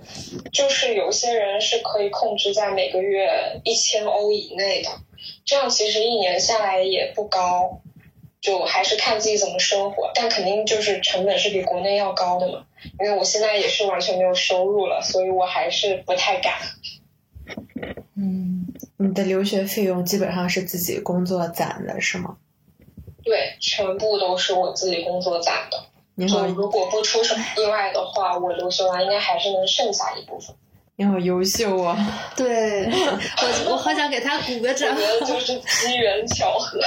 [0.51, 4.89] 就是有些人是可以控制在每个月一千欧以内的，
[5.45, 7.79] 这样其实一年下来也不高，
[8.41, 10.11] 就还是看自己怎么生活。
[10.15, 12.65] 但肯定就是成本是比国内要高的嘛，
[12.99, 16.53] 因为我现在也是完全没有收入了，所以我还是不太敢。
[19.03, 22.37] 嗯，你的留学费用基本上是自己工作攒的，是吗？
[23.23, 25.85] 对，全部都是我自己工作攒的。
[26.15, 30.55] 你好就，如果不出什么意外的话，我留学完应该还是能剩下一部分。
[30.95, 31.97] 你好优秀啊！
[32.35, 35.01] 对我，我好想给他鼓个我掌觉。
[35.01, 36.79] 得就是机缘巧合。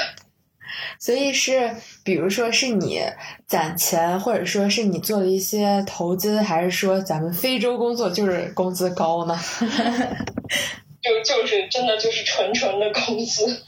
[1.00, 1.74] 所以是，
[2.04, 3.02] 比如说是你
[3.46, 9.36] 攒钱，或者说是你做了一些投资，还是说咱们非洲工作就是工资高呢？
[11.02, 13.62] 就就是真的就是纯纯的工资，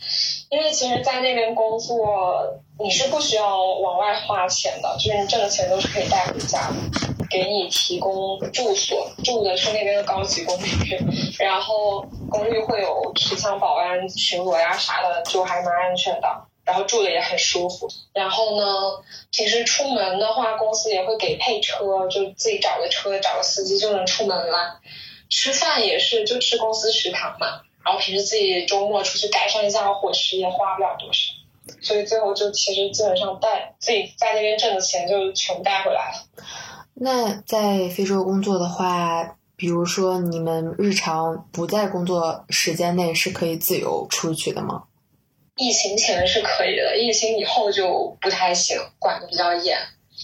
[0.51, 6.71] 因为其实，在那边工作你是不需要往外花钱的，就是你挣的钱都是可以带回家，
[7.31, 10.99] 给你提供住所，住的是那边的高级公寓，
[11.39, 16.45] 然后公寓会有持枪保安巡逻呀啥的，就还蛮安全的。
[16.65, 18.65] 然后住的也很舒服，然后呢，
[19.33, 24.79] 平时出门的话，公司也会给配车，就自己找个车，找个司机就能出门了。
[25.29, 31.33] 吃饭也是就吃公司食堂嘛，然后平时自己周末出去改善一下伙食也花不了多少，
[31.83, 36.27] 所以最后就其实基本上带自己在那边挣的钱就全带回来了。
[36.95, 44.85] 那在非洲工作的话，比如说你们日常不在工作时间内是可以自由出去的吗？
[45.57, 49.77] 疫情前是可以的，疫情以后就不太行，管的比较严。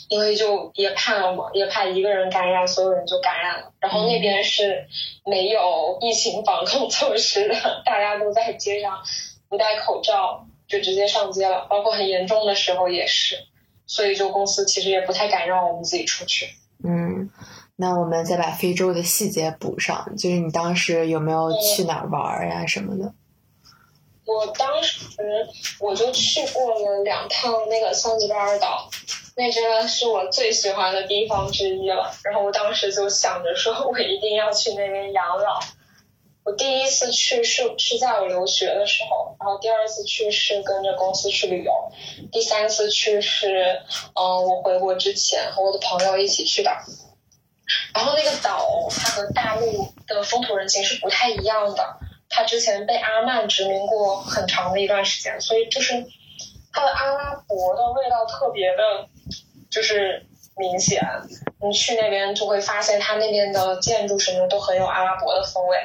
[0.08, 3.72] 因为就也怕了嘛，也怕一个人感染，所有人就感染了。
[3.80, 4.86] 然后那边是
[5.24, 9.02] 没有疫情防控措施的， 大家都在街上
[9.48, 13.36] 不戴口罩就直接上街了，包括很严重的时候也是。
[13.86, 16.48] 所以就公司其实也不太敢让我们自己出去。
[16.82, 17.30] 嗯，
[17.76, 23.12] 那我们再把非洲的细节补上，就是你当时有没有去哪儿玩呀什么的？
[24.26, 25.06] 我当时
[25.78, 28.88] 我就去过了两趟那个桑吉巴尔岛，
[29.36, 32.12] 那真的是我最喜欢的地方之一了。
[32.22, 35.60] 然后我当时就想着说， 我一定要去那边养老。
[36.44, 41.72] 我第一次去是是在我留学的时候，然后第二次去是跟着公司去旅游，
[42.30, 43.80] 第三次去是
[44.14, 46.70] 嗯我回国之前和我的朋友一起去的。
[47.94, 51.96] 然后那个岛它和大陆的风土人情是不太一样的。
[52.28, 55.94] 它之前被阿曼殖民过很长的一段时间，所以就是
[56.72, 59.08] 它的阿拉伯的味道特别的，
[59.74, 60.24] 就是
[60.56, 61.02] 明显。
[61.60, 65.76] 你去那边就会发现，它那边的建筑什么都很有阿拉伯的风味。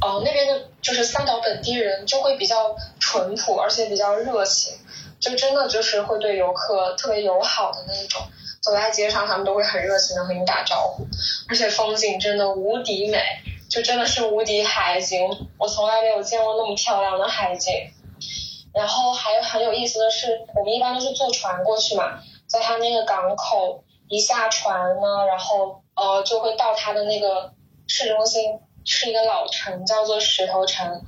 [0.00, 4.74] 哦，那边的就是三岛本地人就会比较淳朴，而且比较热情，
[5.20, 8.20] 就真的就是会对游客特别友好的那一种。
[8.60, 11.06] 走在街上，他们都会很热情的和你打招呼，
[11.48, 13.22] 而且风景真的无敌美。
[13.68, 17.72] 就真的是无敌海景，我从来没有见过那么漂亮的海景。
[18.72, 27.52] 然后还有很有意思的是，我们一般都是坐船过去嘛，在他那个港口一下船呢，然后呃就会到他的那个
[27.86, 31.02] 市中心，是一个老城，叫做石头城，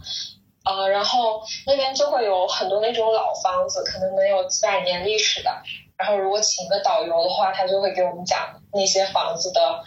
[0.64, 5.50] 呃，然后那边就会有很多那种老房子，可能能有几百年历史的。
[5.96, 9.84] 然后如果请个导游的话，他就会给我们讲那些房子的。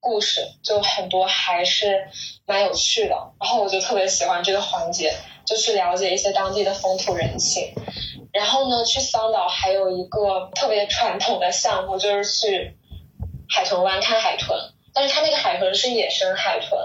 [0.00, 2.08] 故事就很多，还是
[2.46, 3.16] 蛮有趣的。
[3.40, 5.12] 然后我就特别喜欢这个环节，
[5.44, 7.74] 就去了解一些当地的风土人情。
[8.38, 12.76] 然后呢，去桑岛还有一个特别传统的项目，就是去
[13.50, 14.56] 海豚湾看海豚。
[14.94, 16.78] 但是它那个海豚是野生海豚，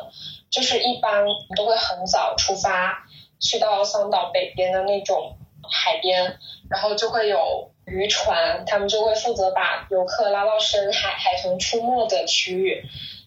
[0.49, 1.23] 就是一般
[1.55, 3.05] 都会很早出发，
[3.39, 5.37] 去到桑岛北边的那种
[5.71, 6.39] 海边，
[6.69, 7.69] 然后就会有。
[7.85, 12.81] 渔船，他们就会负责把游客拉到深海海豚出没的区域，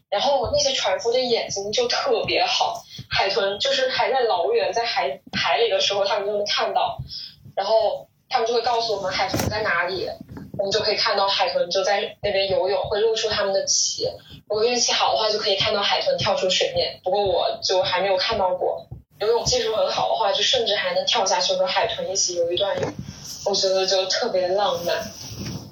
[0.08, 6.96] 然后那些船夫的眼睛就特别好，海豚就是还在老远在海海里的时候，他们就能看到，
[7.54, 10.08] 然后他们就会告诉我们海豚在哪里，
[10.58, 14.10] 我们就可以看到海豚就在那边游泳，会露出他们的鳍，
[14.48, 18.86] 如果运气好的话，就可以看到海豚跳出水面，不过我就还没有看到过，
[19.20, 22.92] 游泳技术很好的话，就甚至还能跳下去和海豚一起游一段泳。
[23.46, 25.08] 我觉得就特别浪漫，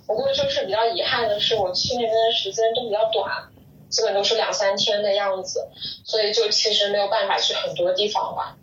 [0.06, 3.48] 不过就是比较遗憾的是，我去那边的时间都比较短，
[3.90, 5.68] 基本都是两三天的样子，
[6.04, 8.56] 所以就其实没有办法去很多地方玩。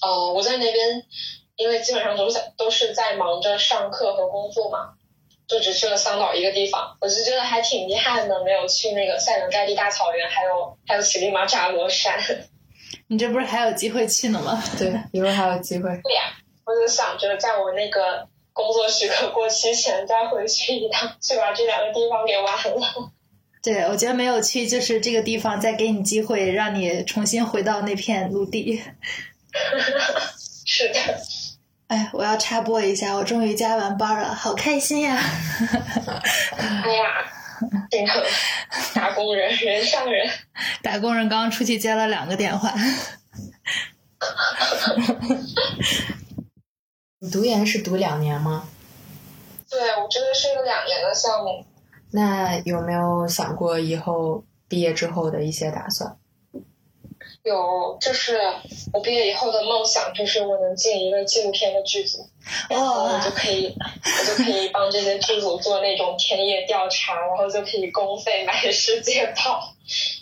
[0.00, 1.04] 呃，我在那边，
[1.62, 4.94] 因为基本上都是在都是在忙着上课和工作嘛，
[5.46, 12.18] 就只去了桑岛一个地方，我就觉得还挺遗憾的，没有去那个塞伦盖蒂大草原，还有还有乞力马扎罗山。
[13.08, 14.62] 你这不是还有机会去呢吗？
[14.76, 15.88] 对，以后还有机会。
[16.02, 16.34] 对呀，
[16.66, 18.28] 我就想着在我那个。
[18.54, 23.10] 工作许可过期前再回去一趟，去把这两个地方给玩了。
[23.64, 28.82] 对，我觉得没有去，就是这个地方再给你机会，让你重新回到那片陆地。
[30.66, 31.00] 是的。
[31.92, 35.14] 哎，我要插播一下，我终于加完班了，好开心呀！
[36.56, 37.04] 哎呀，
[38.94, 40.26] 打工人，人上人。
[40.82, 42.72] 打工人刚出去接了两个电话。
[47.20, 48.66] 你读研是读两年吗？
[49.68, 51.62] 对，我这个是一个两年的项目。
[52.12, 56.16] 那有没有想过以后毕业之后的一些打算？
[57.44, 58.40] 有，就是
[58.92, 62.28] 我毕业以后的梦想就是我能进一个纪录片的剧组，
[62.68, 69.74] 然后我就可以，我就可以帮这些剧组做那种田野调查，然后就可以公费买世界跑。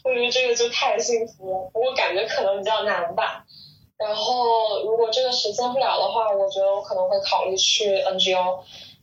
[0.02, 3.44] 我觉得这个就太幸福了，不过感觉可能比较难吧。
[3.98, 8.60] 然后，如果这个实现不了的话，我觉得我可能会考虑去 NGO，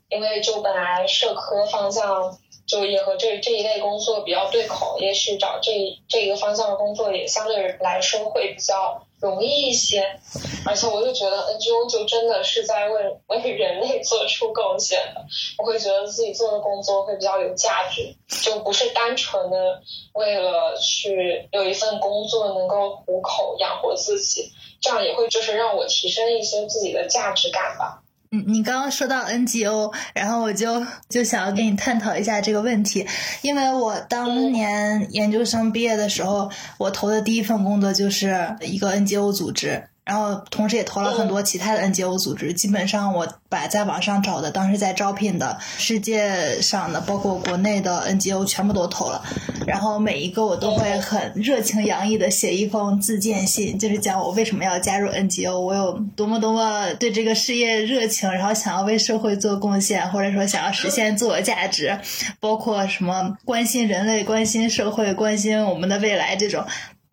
[0.09, 2.35] 因为就本来社科方向
[2.67, 5.71] 就也和这这一类工作比较对口，也许找这
[6.09, 10.19] 这一个方向的工作也相对来说会比较容易一些。
[10.65, 15.25] 而且我就觉得 NGO 就真的是在为为人类做出贡献的，
[15.57, 19.81] 我会觉得自己做的工作会比较有价值，就不是单纯的
[20.13, 24.51] 为了去有一份工作能够糊口养活自己。
[24.79, 28.03] 这样也会就是让我提升一些自己的价值感吧。
[28.31, 33.05] 嗯，你刚刚说到 NGO，然后我就就想要跟你探讨一下这个问题，
[33.41, 39.83] 因为我当年研究生毕业的时候，我投的第一份工作就是一个 NGO 组织。
[40.07, 42.53] 然后同时也投了很多其他的 NGO 组织。
[42.53, 49.21] 基本上我把在网上找的当时在招聘的世界上的，包括国内的 NGO 全部都投了。
[49.65, 61.99] 然后每一个我都会很热情洋溢的写一封自荐信，就是讲我为什么要加入 NGO，我有多么多么对这个事业热情，然后想要为社会做贡献，或者说想要实现自我价值，
[62.39, 66.63] 包括什么关心人类、关心社会、关心我们的未来这种。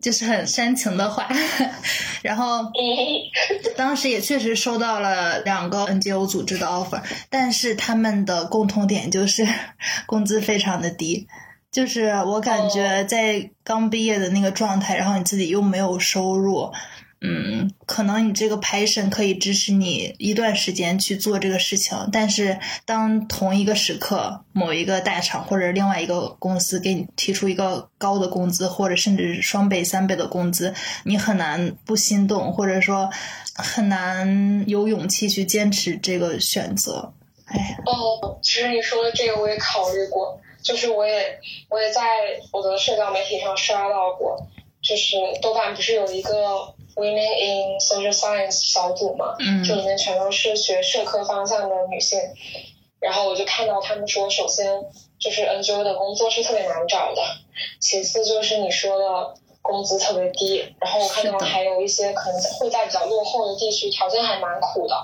[0.05, 1.27] 就是很煽情的话，
[2.21, 2.71] 然后
[3.75, 7.01] 当时也确实收到了两个 NGO 组织的 offer，
[7.31, 9.47] 但是他们的共同点就是
[10.05, 11.27] 工资非常的低，
[11.71, 16.71] 就是我感觉在刚毕业的那个状态，然后你自己又没有收入。
[17.21, 33.09] 嗯，可能你这个 passion 可以支持你一段时间去做这个事情，但是当同一个时刻，某一个大厂或者另外一个公司给你提出一个高的工资，或者甚至是双倍、三倍的工资，你很难不心动，或者说
[33.55, 37.13] 很难有勇气去坚持这个选择。
[37.45, 41.39] 哎，哦，其实你说的这个我也考虑过，就是我也
[41.69, 42.03] 我也在
[42.51, 44.45] 我的社交媒体上刷到过，
[44.83, 46.74] 就是豆瓣不是有一个。
[46.95, 52.19] Women in Social Science 小组嘛，嗯，就里面全都是学社科方向的女性。
[52.99, 54.65] 然后我就看到他们说，首先
[55.19, 57.21] 就是 NGO 的工作是特别难找的，
[57.79, 60.73] 其次就是你说的工资特别低。
[60.79, 64.95] 然后我看到还有一些可能会在比较落后的地区，条件还蛮苦的。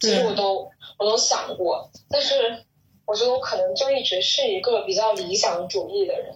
[0.00, 2.64] 其实我都我都想过，但是
[3.06, 6.34] 我觉得我可能就一直是一个比较理想主义的人。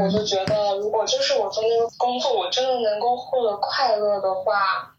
[0.00, 4.96] 我就觉得，如果就是我做那个工作，我真的能够获得快乐的话，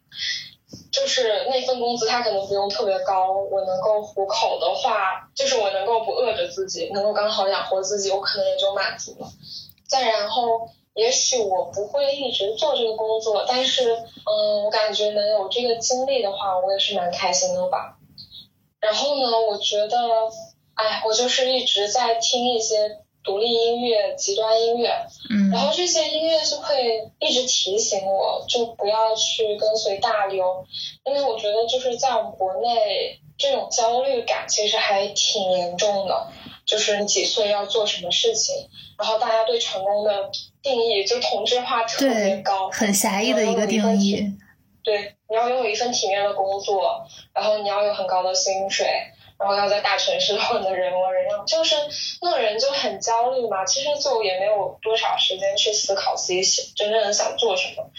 [0.92, 9.28] 就是那份工资它可能不用特别高，我能够糊口的话，就是我能够不饿着自己，能够刚好养活自己，我可能也就满足了。
[9.90, 17.98] 再然后，也许我不会一直做这个工作，但是，嗯，我感觉能有这个经历的话，我也是蛮开心的吧。
[18.80, 19.98] 然后呢，我觉得，
[20.76, 23.00] 哎，我就是一直在听一些。
[23.28, 24.90] 独立音乐、极端音乐，
[25.30, 30.66] 嗯，然后这些音乐就会一直提醒我，就不要去跟随大流，
[31.04, 36.28] 因为我觉得就是在我们国内，这种焦虑感其实还挺严重的，
[36.66, 38.56] 就是你几岁要做什么事情，
[38.98, 40.32] 然后大家对成功的
[40.64, 44.24] 定义就同质化特别高，很狭义的一个定义。
[44.84, 48.88] 对，你要拥有一份体面的工作，然后你要有很高的薪水。
[49.40, 51.76] 然后要在大城市 混的人模人样，就是
[52.22, 53.66] 那个人就很焦虑嘛。
[53.66, 57.90] 其实就也没有多少时间去思考自己想真正的想做什么。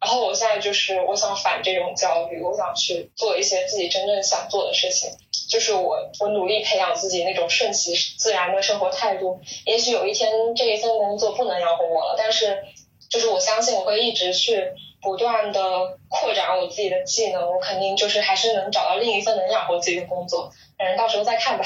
[0.00, 5.10] 然后我现在就是我想反这种焦虑，我想去做一些自己真正想做的事情。
[5.48, 9.40] 就是我我努力培养自己那种顺其自然的生活态度。
[9.64, 12.64] 也许有一天这一份工作不能养活我了，但是
[13.08, 14.72] 就是我相信我会一直去。
[15.00, 15.60] 不断的
[16.08, 20.52] 扩展我自己的技能，我肯定就是还是能找到另一份能养活自己的工作。
[20.76, 21.64] 反正到时候再看吧。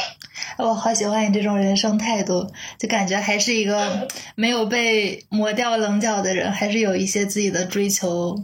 [0.58, 8.36] 我好喜欢你这种人生态度，就感觉还是一个 没有被磨掉棱角的人，还是有一些自己的追求，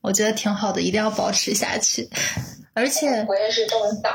[0.00, 2.08] 我觉得挺好的，一定要保持下去。
[2.74, 4.12] 而且我也是这么想。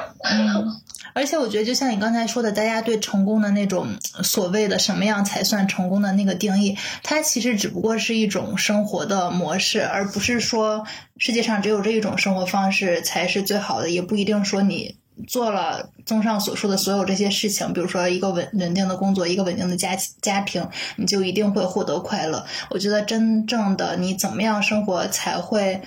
[1.14, 3.88] 而且我觉得，就像你刚才说的，大家对成功的那种
[4.24, 10.86] 所谓的什么样才算成功的那个定义，它其实只不过是一种生活的模式，而不是说
[11.18, 13.90] 世界上只有这一种生活方式才是最好的。
[13.90, 14.98] 也不一定说你
[15.28, 22.46] 做了综上所述的所有这些事情，比如说一个稳稳定的工作，一个稳定的家家庭，你就一定会获得快乐。
[22.70, 25.82] 我觉得真正的你怎么样生活才会。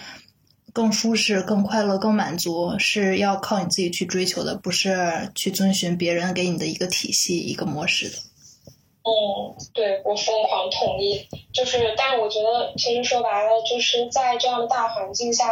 [0.75, 8.17] 更舒适、更快乐、更满足，是要靠你自己去追求的，不是去遵循别人给你的一个体系、一个模式的。
[9.05, 11.29] 嗯，对我疯狂同意。
[11.53, 15.47] 就是，但我觉得，其实说白了，就是在这样的大环境下，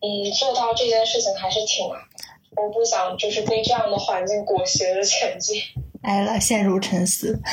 [0.00, 1.98] 嗯，做到这件事情还是挺难。
[2.54, 5.62] 我不想就是被这样的环境裹挟着前进。
[6.02, 7.40] 挨了，陷入沉思。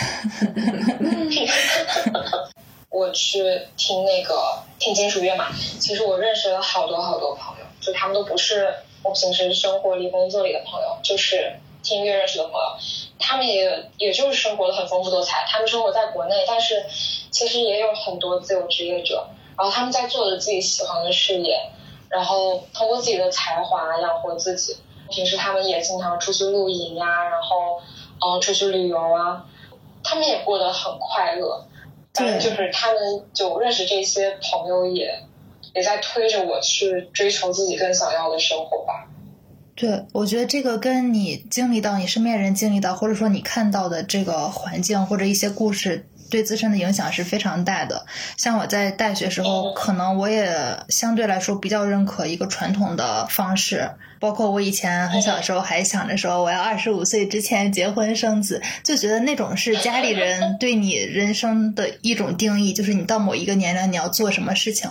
[2.89, 3.43] 我去
[3.77, 5.47] 听那个听金属乐嘛，
[5.79, 8.73] 其实我认识了好多好多朋友，就他们都不是
[9.03, 12.77] 我平时生活里、工作里的朋友，就是听音乐认识的朋友。
[13.19, 16.83] 他们也也就是生活的很丰富多彩，他们生活在国内，但是
[17.29, 21.69] 其实也有很多自由职业者，然后他们在做着自己喜欢的事业，
[22.09, 24.75] 然后通过自己的才华养活自己。
[25.11, 27.79] 平时他们也经常出去露营呀，然后
[28.19, 29.45] 嗯出去旅游啊，
[30.03, 31.65] 他们也过得很快乐。
[32.13, 32.99] 对，就是他们
[33.33, 35.23] 就认识这些朋友，也
[35.73, 39.07] 也在推着我去追求自己更想要的生活吧。
[39.75, 48.05] 对，我觉得这个跟你经历到、你身边人经历到，或者说你看到的这个环境或者一些故事对自身的影响是非常大的。
[48.35, 50.53] 像我在大学时候，可能我也
[50.89, 53.91] 相对来说比较认可一个传统的方式。
[54.19, 64.89] 包括我以前很小的时候，还想着说我要二十五岁之前结婚生子，就觉得那种是家里人 对你人生的一种定义，就是你到某一个年龄你要做什么事情。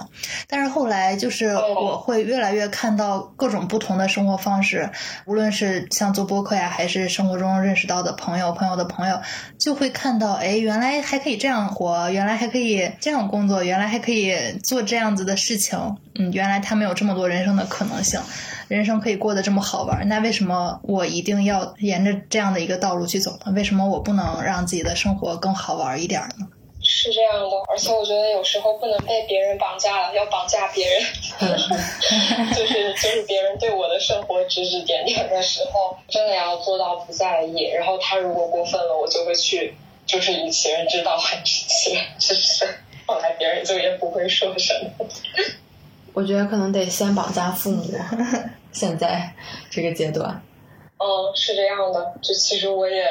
[0.49, 4.91] 但是后来就是我会越来越看到各种不同的生活方式，
[5.27, 9.21] 无论是像做播客呀，还是生活中认识到的朋友、朋友的朋友，
[9.59, 15.79] 就会看到，哎，原来还可以这样活，原来还可以这样工作，原来还可以做这样子的事情。
[16.15, 18.21] 嗯，原来他们有这么多人生的可能性。
[18.69, 23.53] 人生可以过得这么好玩，那为什么我一定要沿着这样的一个道路去走呢？
[23.57, 26.47] 为什么我不能让自己的生活更好玩一点呢？
[26.81, 31.03] 是这样的，而且我觉得有时候不能被别人绑架了，要绑架别人。
[32.55, 37.63] 就是就是别人对我的生活指指点点的时候，真的要做到不在意。
[37.77, 39.75] 然后他如果过分了，我就会去，
[40.07, 42.69] 就是以其人之道还治其人之身，
[43.07, 45.07] 后来别人就也不会说什么。
[46.15, 47.85] 我觉得可能得先绑架父母，
[48.73, 49.35] 现在
[49.71, 50.43] 这个阶段。
[50.99, 52.15] 嗯，是这样的。
[52.21, 53.07] 就其实我也，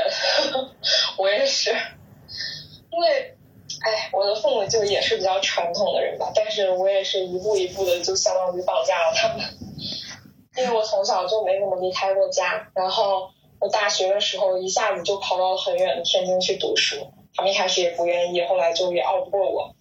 [1.18, 3.38] 我也是，因为，
[3.82, 6.32] 哎，我的父母就也是比较传统的人吧。
[6.36, 9.40] 但是我也是一步一步的，就相当于绑架了他们。
[10.58, 13.30] 因为我从小就没怎么离开过家，然后
[13.60, 16.98] 我大学的时候一下子就跑到很远的天津去读书。
[17.36, 19.74] 他们一开始也不愿意，后来就也拗不过我。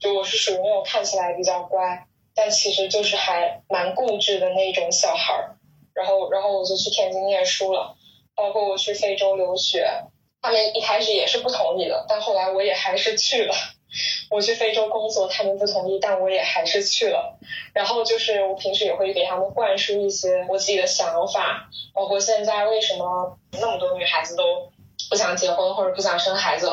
[0.00, 2.06] 就我是属于那种看起来比较乖。
[2.34, 5.56] 但其实就是还蛮固执的那种小孩儿，
[5.94, 7.94] 然后然后我就去天津念书了，
[8.34, 9.86] 包括我去非洲留学，
[10.40, 13.54] 他们一开始也是不同意的，但后来我也还是去了。
[14.30, 17.38] 我去非洲工作，他们不同意，但我也还是去了。
[17.74, 24.72] 然后就是我平时也会给他们灌输一些我自己的想法，包括现在为什么那么多女孩子都
[25.10, 26.70] 不想结婚或者不想生孩子，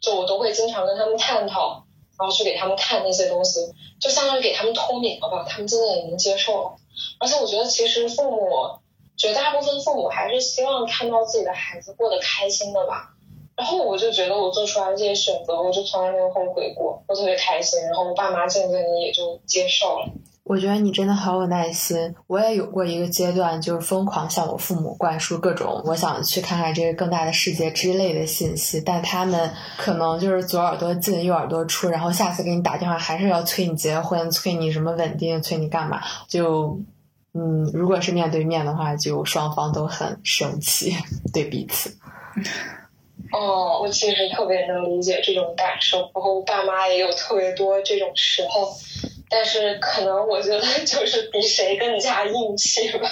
[0.00, 1.84] 就我都会经常跟他们探讨。
[2.22, 3.58] 然后去给他们看那些东西，
[4.00, 5.44] 就相当于给他们脱敏了吧？
[5.48, 6.76] 他们真的也能接受了。
[7.18, 8.78] 而且我觉得，其实父母
[9.16, 13.08] 绝大部分父母还是希望看到自己的孩子过得开心的吧。
[13.56, 17.82] 然后我就觉得，我做出来的这些选择，我就从来没有后悔过，我特别开心。
[17.86, 20.06] 然后我爸妈渐渐的也就接受了。
[20.44, 22.14] 我觉得你真的好有耐心。
[22.26, 36.02] 我也有过一个阶段，就是疯狂向我父母灌输各种我想去看看这个更大的世界之类的信息，但他们可能就是左耳朵进右耳朵出，然后下次给你打电话还是要催你结婚，催你什么稳定，催你干嘛？
[36.26, 36.80] 就
[37.34, 40.96] 嗯，如果是面对面的话，就双方都很生气
[41.32, 41.96] 对彼此。
[43.32, 48.68] 哦，我其实特别能理解这种感受，然后爸妈也有特别多这种时候。
[49.32, 53.08] 但是可能我觉得 就是比谁更加硬气吧，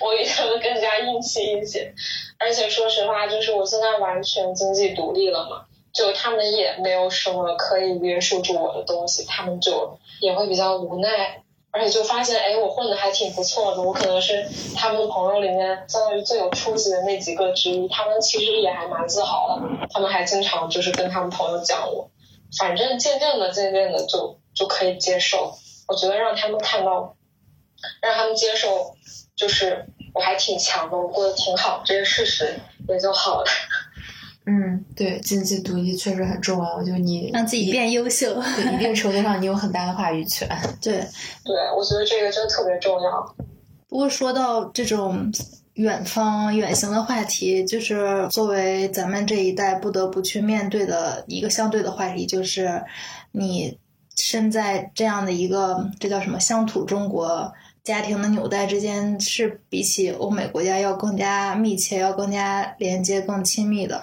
[0.00, 1.92] 我比他们更加硬气一些。
[2.38, 11.42] 而且说实话，就是我现在完全经济独立了嘛，就他们也没有什么可以约束住我的东西，他们就也会比较无奈。
[11.74, 22.10] 而且就发现，哎，我混的还挺不错的，我可能是他们朋友里面相当于最有出息的那几个之一，他们其实也还蛮自豪的，他们还经常就是跟他们朋友讲我。
[22.58, 24.36] 反正渐渐的，渐渐的就。
[24.54, 25.56] 就可以接受，
[25.88, 27.16] 我觉得让他们看到，
[28.00, 28.94] 让他们接受，
[29.34, 32.54] 就是我还挺强的，我过得挺好，这个事实
[32.88, 33.46] 也就好了。
[34.44, 40.48] 嗯，对，经济独立确实很重要，就你让自己变优秀，对，一定程度上你有很大的话语权。
[40.82, 40.98] 对，
[41.44, 43.36] 对，我觉得这个真的特别重要。
[43.88, 45.32] 不过说到这种
[45.74, 52.82] 远方远行的话题，就是作为咱们这一代不得不去面对的一个相对的话题，就是
[53.30, 53.78] 你。
[54.22, 57.52] 身在这样的一个，这叫什么乡土中国
[57.82, 64.00] 家庭的纽带之间，是比起欧美国家要更加密切，要更加连接、更亲密的。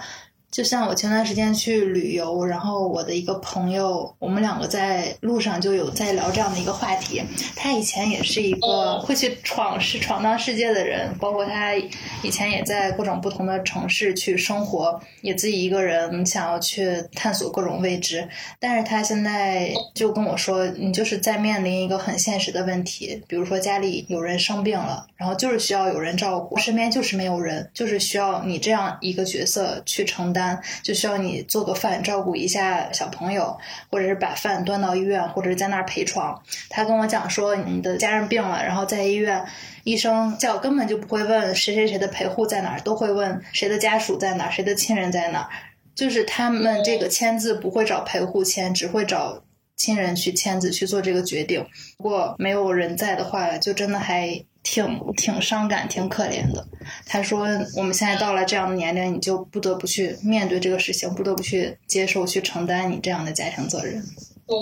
[0.52, 7.22] 就像我前段时间去旅游，然后我的一个朋友，我们两个在路上就有在聊这样的一个话题。
[7.56, 11.76] 他以前也是一个会去闯世、闯荡世界的人，包括他
[12.24, 18.28] 以前也在各种不同的城市去生活，也自己一个人想要去探索各种未知。
[18.60, 30.39] 但是他现在就跟我说，你就是在面临一个很现实的问题，比如说家里有人生病了，然后就是需要有人照顾，身边就是没有人，就是需要你这样一个角色去承担。
[30.40, 33.58] 单就需要你做个饭，照顾一下小朋友，
[33.92, 36.42] 或者是把饭端到医院，或者是在那儿陪床。
[36.70, 39.46] 他跟我讲说，你的家人病了，然后在医院，
[39.84, 45.50] 医生叫根本就不会问谁谁谁的陪护在哪儿，都会问谁的家属在哪儿，谁的亲人在哪儿。
[45.94, 49.44] 就是他们这个签字不会找陪护签，只会找
[49.76, 51.66] 亲人去签字去做这个决定。
[51.98, 56.66] 如果没有人在的话，就真的还挺挺伤感、挺可怜的。
[57.05, 57.47] 他说
[57.78, 64.03] ：“我们现在到了这样的年龄，你就不得不去面对这个事情，不得不去接受、去承担你这样的家庭责任。”
[64.47, 64.55] 嗯，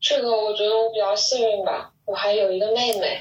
[0.00, 3.20] 这个我觉得我比较幸运吧，我还有一个妹妹。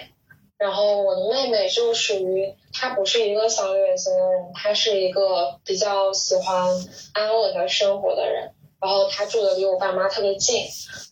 [0.57, 6.67] 然后我的妹妹就属于她不是一个小女人型的人，她是一个比较喜欢
[7.13, 8.51] 安稳的生活的人。
[8.81, 10.63] 然后她住的离我爸妈特别近，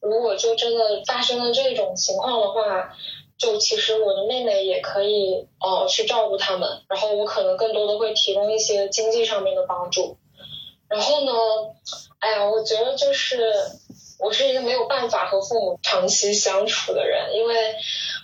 [0.01, 2.93] 如果就真的发生了这种情况的话。
[3.38, 10.17] 就其实我的妹妹也可以呃去照顾他们，然后我可能更多的会提供一些经济上面的帮助。
[10.89, 11.31] 然后呢，
[12.19, 13.53] 哎呀，我觉得就是
[14.19, 17.75] 我是一个没有办法和父母长期相处的人，因为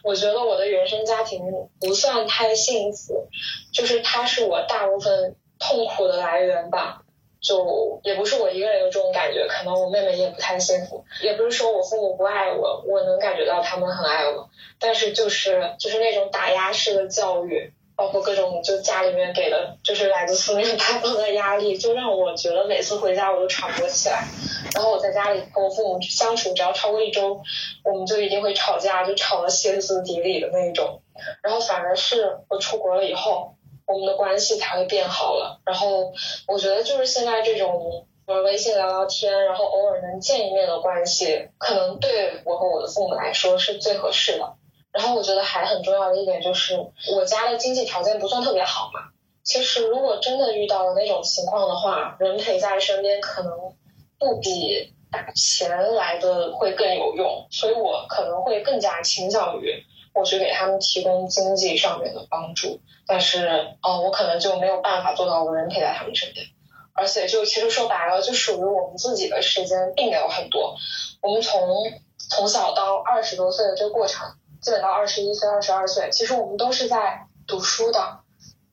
[0.03, 1.41] 我觉得我的原生家庭
[1.80, 3.28] 不算太幸福，
[3.72, 7.03] 就是它是我大部分痛苦的来源吧。
[7.44, 11.04] 就也不是我一个人有这种感觉，可能我妹妹也不太幸福。
[11.22, 24.26] 也不是说我父母不爱我，我能感觉到他们很爱我，但是就是就是那种打压式的教育，包括各种就家里面给的，就是来自四面八方的压力，就让我觉得每次回家我都喘不过气来。
[24.74, 27.41] 然后我在家里和我父母相处，只要超过一周，
[27.84, 31.02] 我们就一定会吵架，就吵得歇斯底里的那一种。
[31.41, 33.56] 然后反而是我出国了以后。
[33.86, 35.62] 我们的关系才会变好了。
[35.66, 36.14] 然后
[36.48, 44.54] 我觉得就是现在这种呃微信聊聊天，然后偶尔能见一面的关系，可能对我和我的父母来说是最合适的。
[44.92, 46.76] 然后我觉得还很重要的一点就是，
[47.16, 49.10] 我家的经济条件不算特别好嘛。
[49.44, 53.52] 其实如果真的遇到了那种情况的话，人陪在身边可能
[54.20, 57.48] 不比打钱来的会更有用。
[57.50, 59.84] 所以我可能会更加倾向于。
[60.14, 63.47] 我去给他们提供经济上面的帮助，但是，
[63.82, 66.45] 哦，我可能就没有办法做到无人陪在他们身边，
[66.93, 70.76] 而且就其实说白了，就属于我们自己的时间并没有很多。
[71.22, 71.61] 我们从
[72.30, 74.28] 从小到二十多岁的这个过程，
[74.61, 78.20] 基本到二十一岁、二十二岁，其实我们都是在读书的，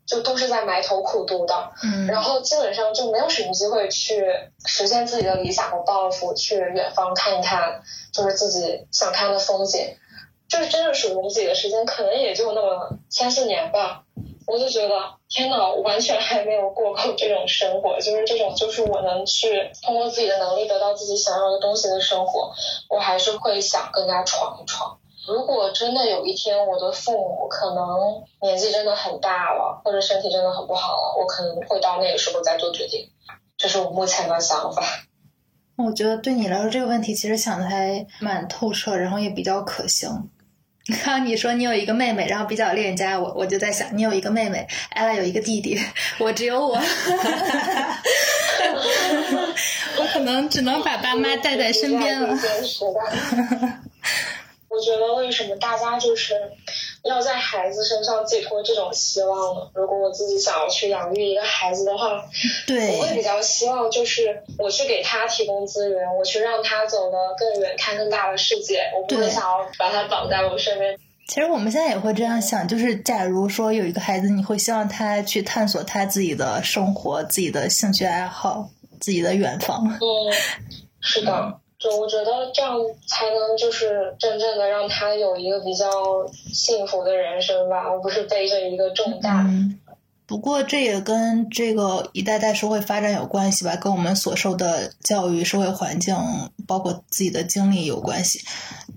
[0.06, 1.72] 就都是在埋头苦读的。
[1.82, 2.06] 嗯。
[2.06, 4.24] 然后基本上就没有什么机会去
[4.66, 7.82] 实现自己的理想和抱负，去远方看一看，
[8.12, 9.96] 就是自己想看的风景。
[10.50, 14.02] 就是真正属于我自己的时间，可能也就那么三四年吧。
[14.46, 14.94] 我就觉得，
[15.28, 22.52] 天呐，完全还没有过够这种生活，就是这种，就是我能去通过自己的能力得到自己想要的东西的生活，
[22.88, 24.98] 我还是会想更加闯一闯。
[25.28, 33.08] 如果真的有一天我的父母可能年纪真的很大了，或者身体真的很不好了，我可能会到那个时候再做决定。
[33.56, 34.82] 这是我目前的想法。
[35.76, 40.28] 我觉得对你来说这个问题其实想的还蛮透彻，然后也比较可行。
[41.04, 45.78] 然后你说你有一个妹妹，然后比较恋家，我我就在想，你有一个妹妹，艾拉有一个弟弟，
[46.18, 46.74] 我只有我，
[49.98, 52.36] 我可能只能把爸妈带在身边了。
[54.68, 56.34] 我觉得为什么大家就是
[57.02, 59.70] 要在孩子身上寄托这种希望呢？
[59.74, 62.22] 如果我自己想要去养育一个孩子的话，
[62.66, 68.82] 对，我会比较希望就是我去给他提供资源，我去让他走得更远，看更大的世界。
[68.94, 70.98] 我不会想要把他绑在我身边。
[71.26, 79.86] 其实我们现在也会这样想，就是假如说有一个孩子，你会希望他去探索他自己的生活、自己的兴趣爱好、自己的远方。
[79.86, 80.34] 嗯，
[81.00, 81.59] 是的。
[81.80, 82.76] 就我觉得这样
[83.06, 85.90] 才能就是真正的让他有一个比较
[86.52, 89.78] 幸福的人生吧，而不是背着一个重担。
[90.26, 96.14] 不过这也跟这个一代代社会发展有关系吧，跟我们所受的教育、社会环境，
[96.68, 98.40] 包括自己的经历有关系。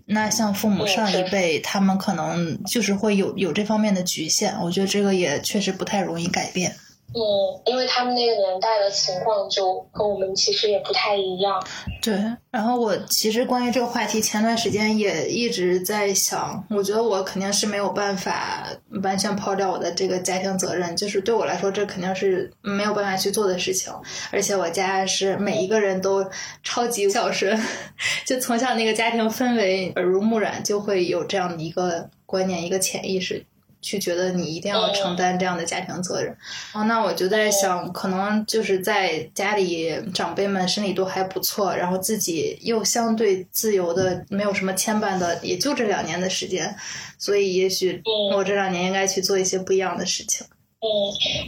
[0.06, 6.76] 那像父母上一辈，他们可能就是会有有这方面的局限，我觉得这个也确实不太容易改变。
[7.16, 11.64] 嗯，因为他们那个年代的情况就跟我们其实也不太一样。
[12.02, 12.14] 对，
[12.50, 18.68] 然后我其实关于这个话题，前段时间也一直在想，我觉得我肯定是没有办法
[19.04, 23.94] 完全抛掉我的这个家庭责任，就是对我来说，这肯定是没有办法去做的事情。
[24.32, 26.26] 而且我家是每一个人都
[26.64, 27.56] 超级孝顺，
[28.26, 33.46] 就从小那个家庭氛围耳濡目染，就会有这样的一个观念，一个潜意识。
[33.84, 36.36] 去觉得你一定要承担这样的家庭责任，
[36.74, 46.76] 哦，那我就在想，可能就是在家里长辈们身体都还不错，然后自己又相对自由的，没有什么牵绊的，也就这两年的时间，
[47.20, 48.02] 所以也许
[48.34, 50.48] 我这两年应该去做一些不一样的事情。
[50.80, 50.88] 嗯，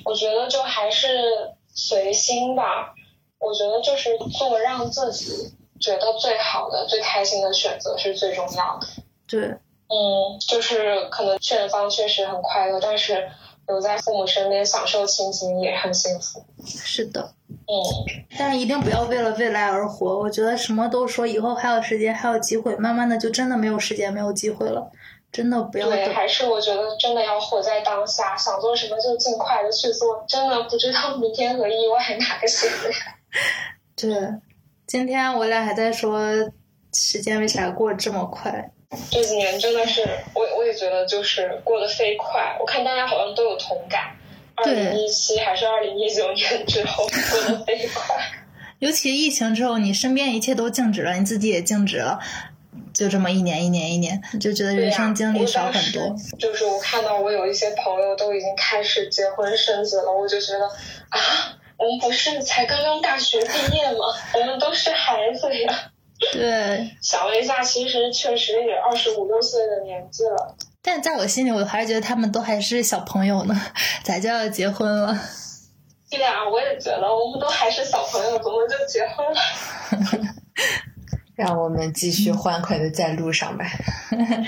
[0.04, 1.08] 我觉得就还是
[1.74, 2.94] 随心吧，
[3.40, 8.88] 我觉得就是做让自己觉得最好的、最开心的选择是最重要的。
[9.28, 9.56] 对。
[9.88, 13.30] 嗯，就是可能去远方确实很快乐，但是
[13.68, 16.44] 留在父母身边享受亲情也很幸福。
[16.66, 17.74] 是的，嗯，
[18.38, 20.20] 但是一定不要为了未来而活。
[20.20, 24.92] 我觉得什么都说以后还有时间，还有机会，慢慢的就真的没有时间，没有机会了。
[25.32, 33.18] 真的不要对，还是我觉得真的要活在当下，想做什么就尽快的去做，真的不知道明天和意外哪个先来。
[33.98, 34.40] 对，
[34.88, 36.22] 今天我俩还在说
[36.94, 38.72] 时间为啥过这么快。
[39.12, 40.02] 这几年真的是，
[40.34, 42.58] 我我也觉得就是过得飞快。
[42.60, 44.16] 我看大家好像都有同感，
[44.56, 48.16] 二对零一七还是二零一九年之后过得飞快。
[48.80, 52.20] 尤其疫情之后，你身边一切都静止了，你自己也静止了，
[52.94, 56.14] 就这么一年一年一年，就觉得人生经历少很多。
[56.38, 60.66] 就是我看到我有一些朋友都已经开始结婚生子了，我就觉得
[61.10, 63.98] 啊，我们不是才刚刚大学毕业吗？
[64.34, 65.92] 我们都是孩子呀。
[66.32, 70.56] 对，想了一下，其实确实也二十五六岁的年纪了。
[70.82, 73.60] 但在我心里，我还是觉得他们都还是小朋友呢，
[74.04, 75.20] 咋就要结婚了？
[76.10, 80.36] 对呀，我也觉得，我们都还是小朋友，怎么就结婚了？
[81.36, 83.66] 让我们继续欢快的在路上吧。
[84.12, 84.46] 嗯，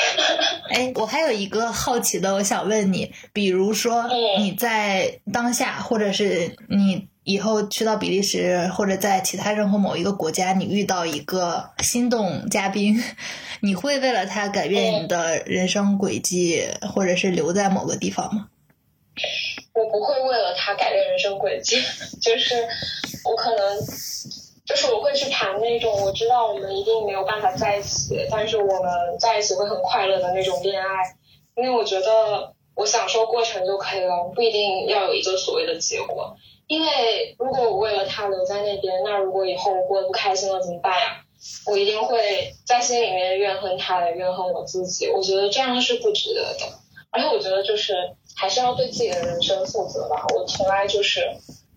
[0.72, 13.04] 哎，我还有一个好奇的，我想问你，比如说嗯你在当下，或者是你以后去到比利时，或者在其他任何某一个国家，你遇到一个心动嘉宾，
[13.60, 18.48] 你会为了他改变你的人生轨迹，或者是留在某个地方吗？
[19.74, 21.76] 我不会为了他改变人生轨迹，
[22.22, 22.66] 就是
[23.26, 23.76] 我可能，
[24.64, 30.86] 就是我会去谈那种我知道我们一定没有办法在一起，但是我们在一起会很快乐的那种恋爱，
[31.56, 36.34] 因为我觉得我享受过程就可以了，不一定要有一个所谓的结果。
[36.68, 41.24] 因为如果我为了他留在那边，那如果以后我过得不开心了怎么办呀？
[41.66, 45.08] 我一定会在心里面怨恨他，也怨恨我自己。
[45.08, 46.78] 我觉得这样是不值得的。
[47.10, 47.94] 而且我觉得就是
[48.36, 50.26] 还是要对自己的人生负责吧。
[50.34, 51.22] 我从来就是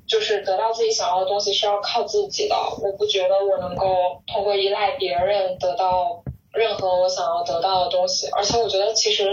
[0.06, 2.56] 就是得到自己想要的东西是要靠自己的。
[2.56, 6.22] 我不觉得我能够通过依赖别人得到
[6.54, 8.28] 任何我想要得到的东西。
[8.32, 9.30] 而且我觉得其实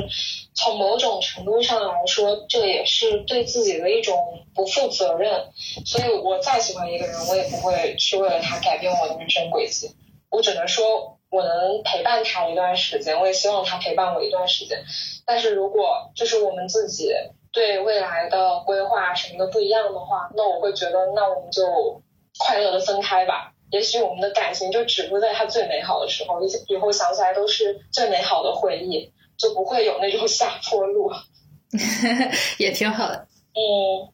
[0.54, 4.16] 从某种程度上来说，这也是对自己的一种
[4.54, 5.50] 不负责任。
[5.84, 9.90] 所以我再喜欢一个人，我也不会去为了他改变我的人生轨迹。
[10.30, 14.84] 我只能说，我能陪伴他一段时间，我也希望他陪伴我一段时间。
[15.24, 17.10] 但是如果就是我们自己
[17.50, 22.02] 对未来的规划什么的不一样的话，那我会觉得，那我们就
[22.38, 23.52] 快乐的分开吧。
[23.70, 31.10] 也许我们的感情就止步在它最美好的时候，以以后想起来都是最美好的回忆，就不会有那种 下坡路。
[32.56, 33.28] 也挺好的。
[33.52, 34.08] 嗯，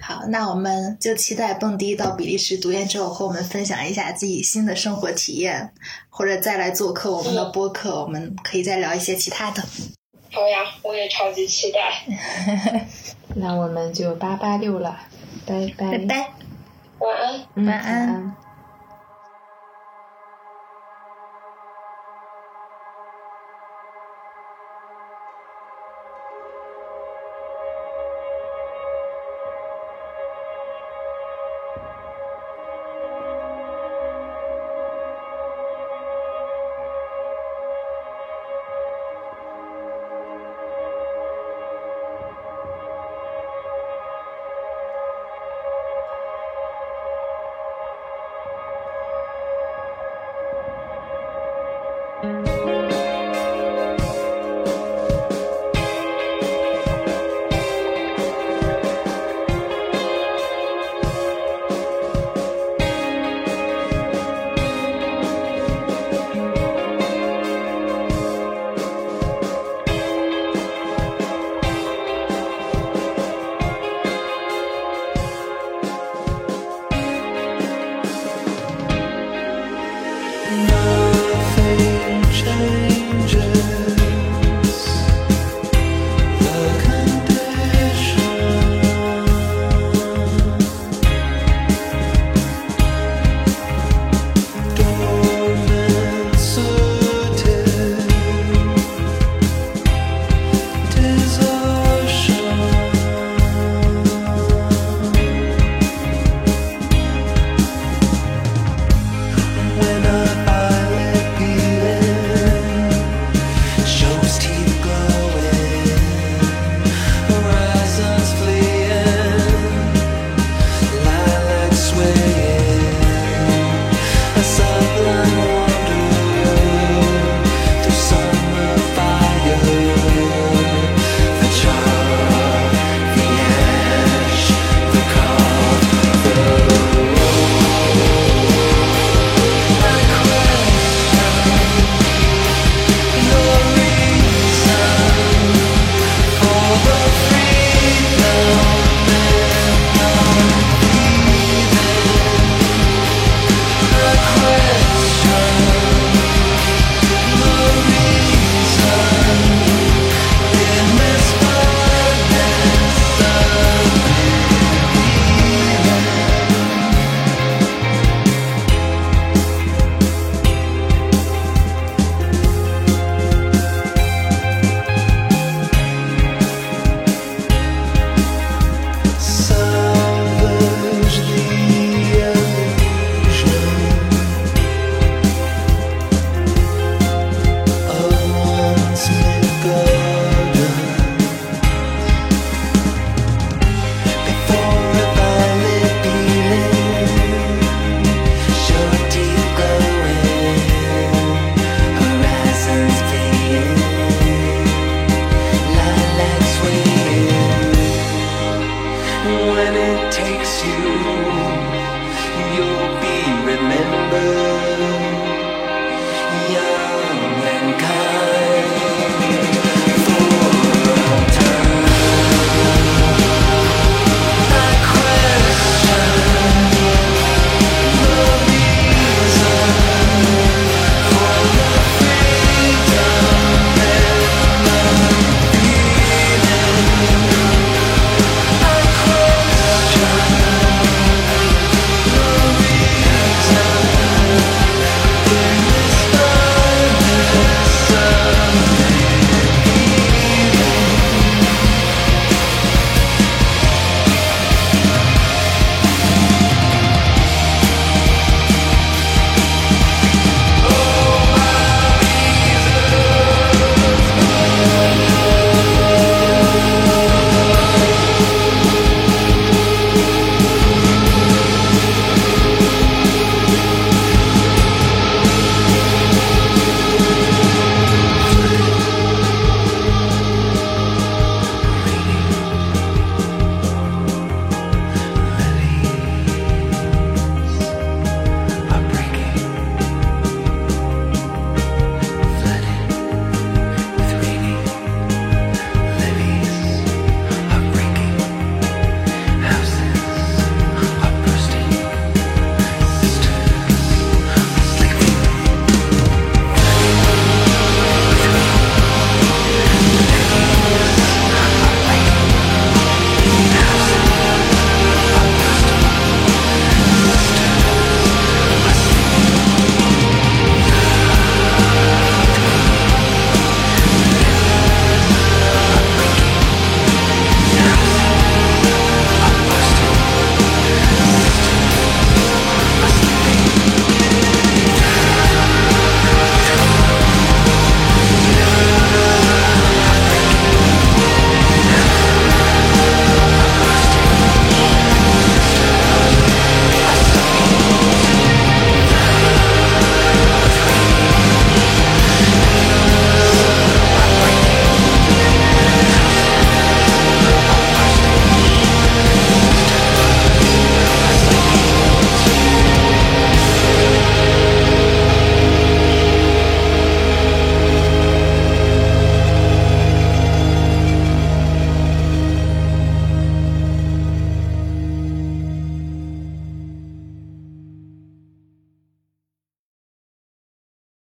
[0.00, 5.74] 好，那我们就期待蹦迪到比利时读研之后，和我们分享一下自己新的生活体验，
[6.08, 9.62] 或者再来做客我们的播客，我们可以再聊一些其他的。
[10.32, 12.06] 好呀，我也超级期待。
[13.36, 14.98] 那我们就八八六了，
[15.44, 16.47] 拜拜，拜拜。
[16.98, 17.46] 晚安。
[17.54, 18.47] 嗯晚安晚安。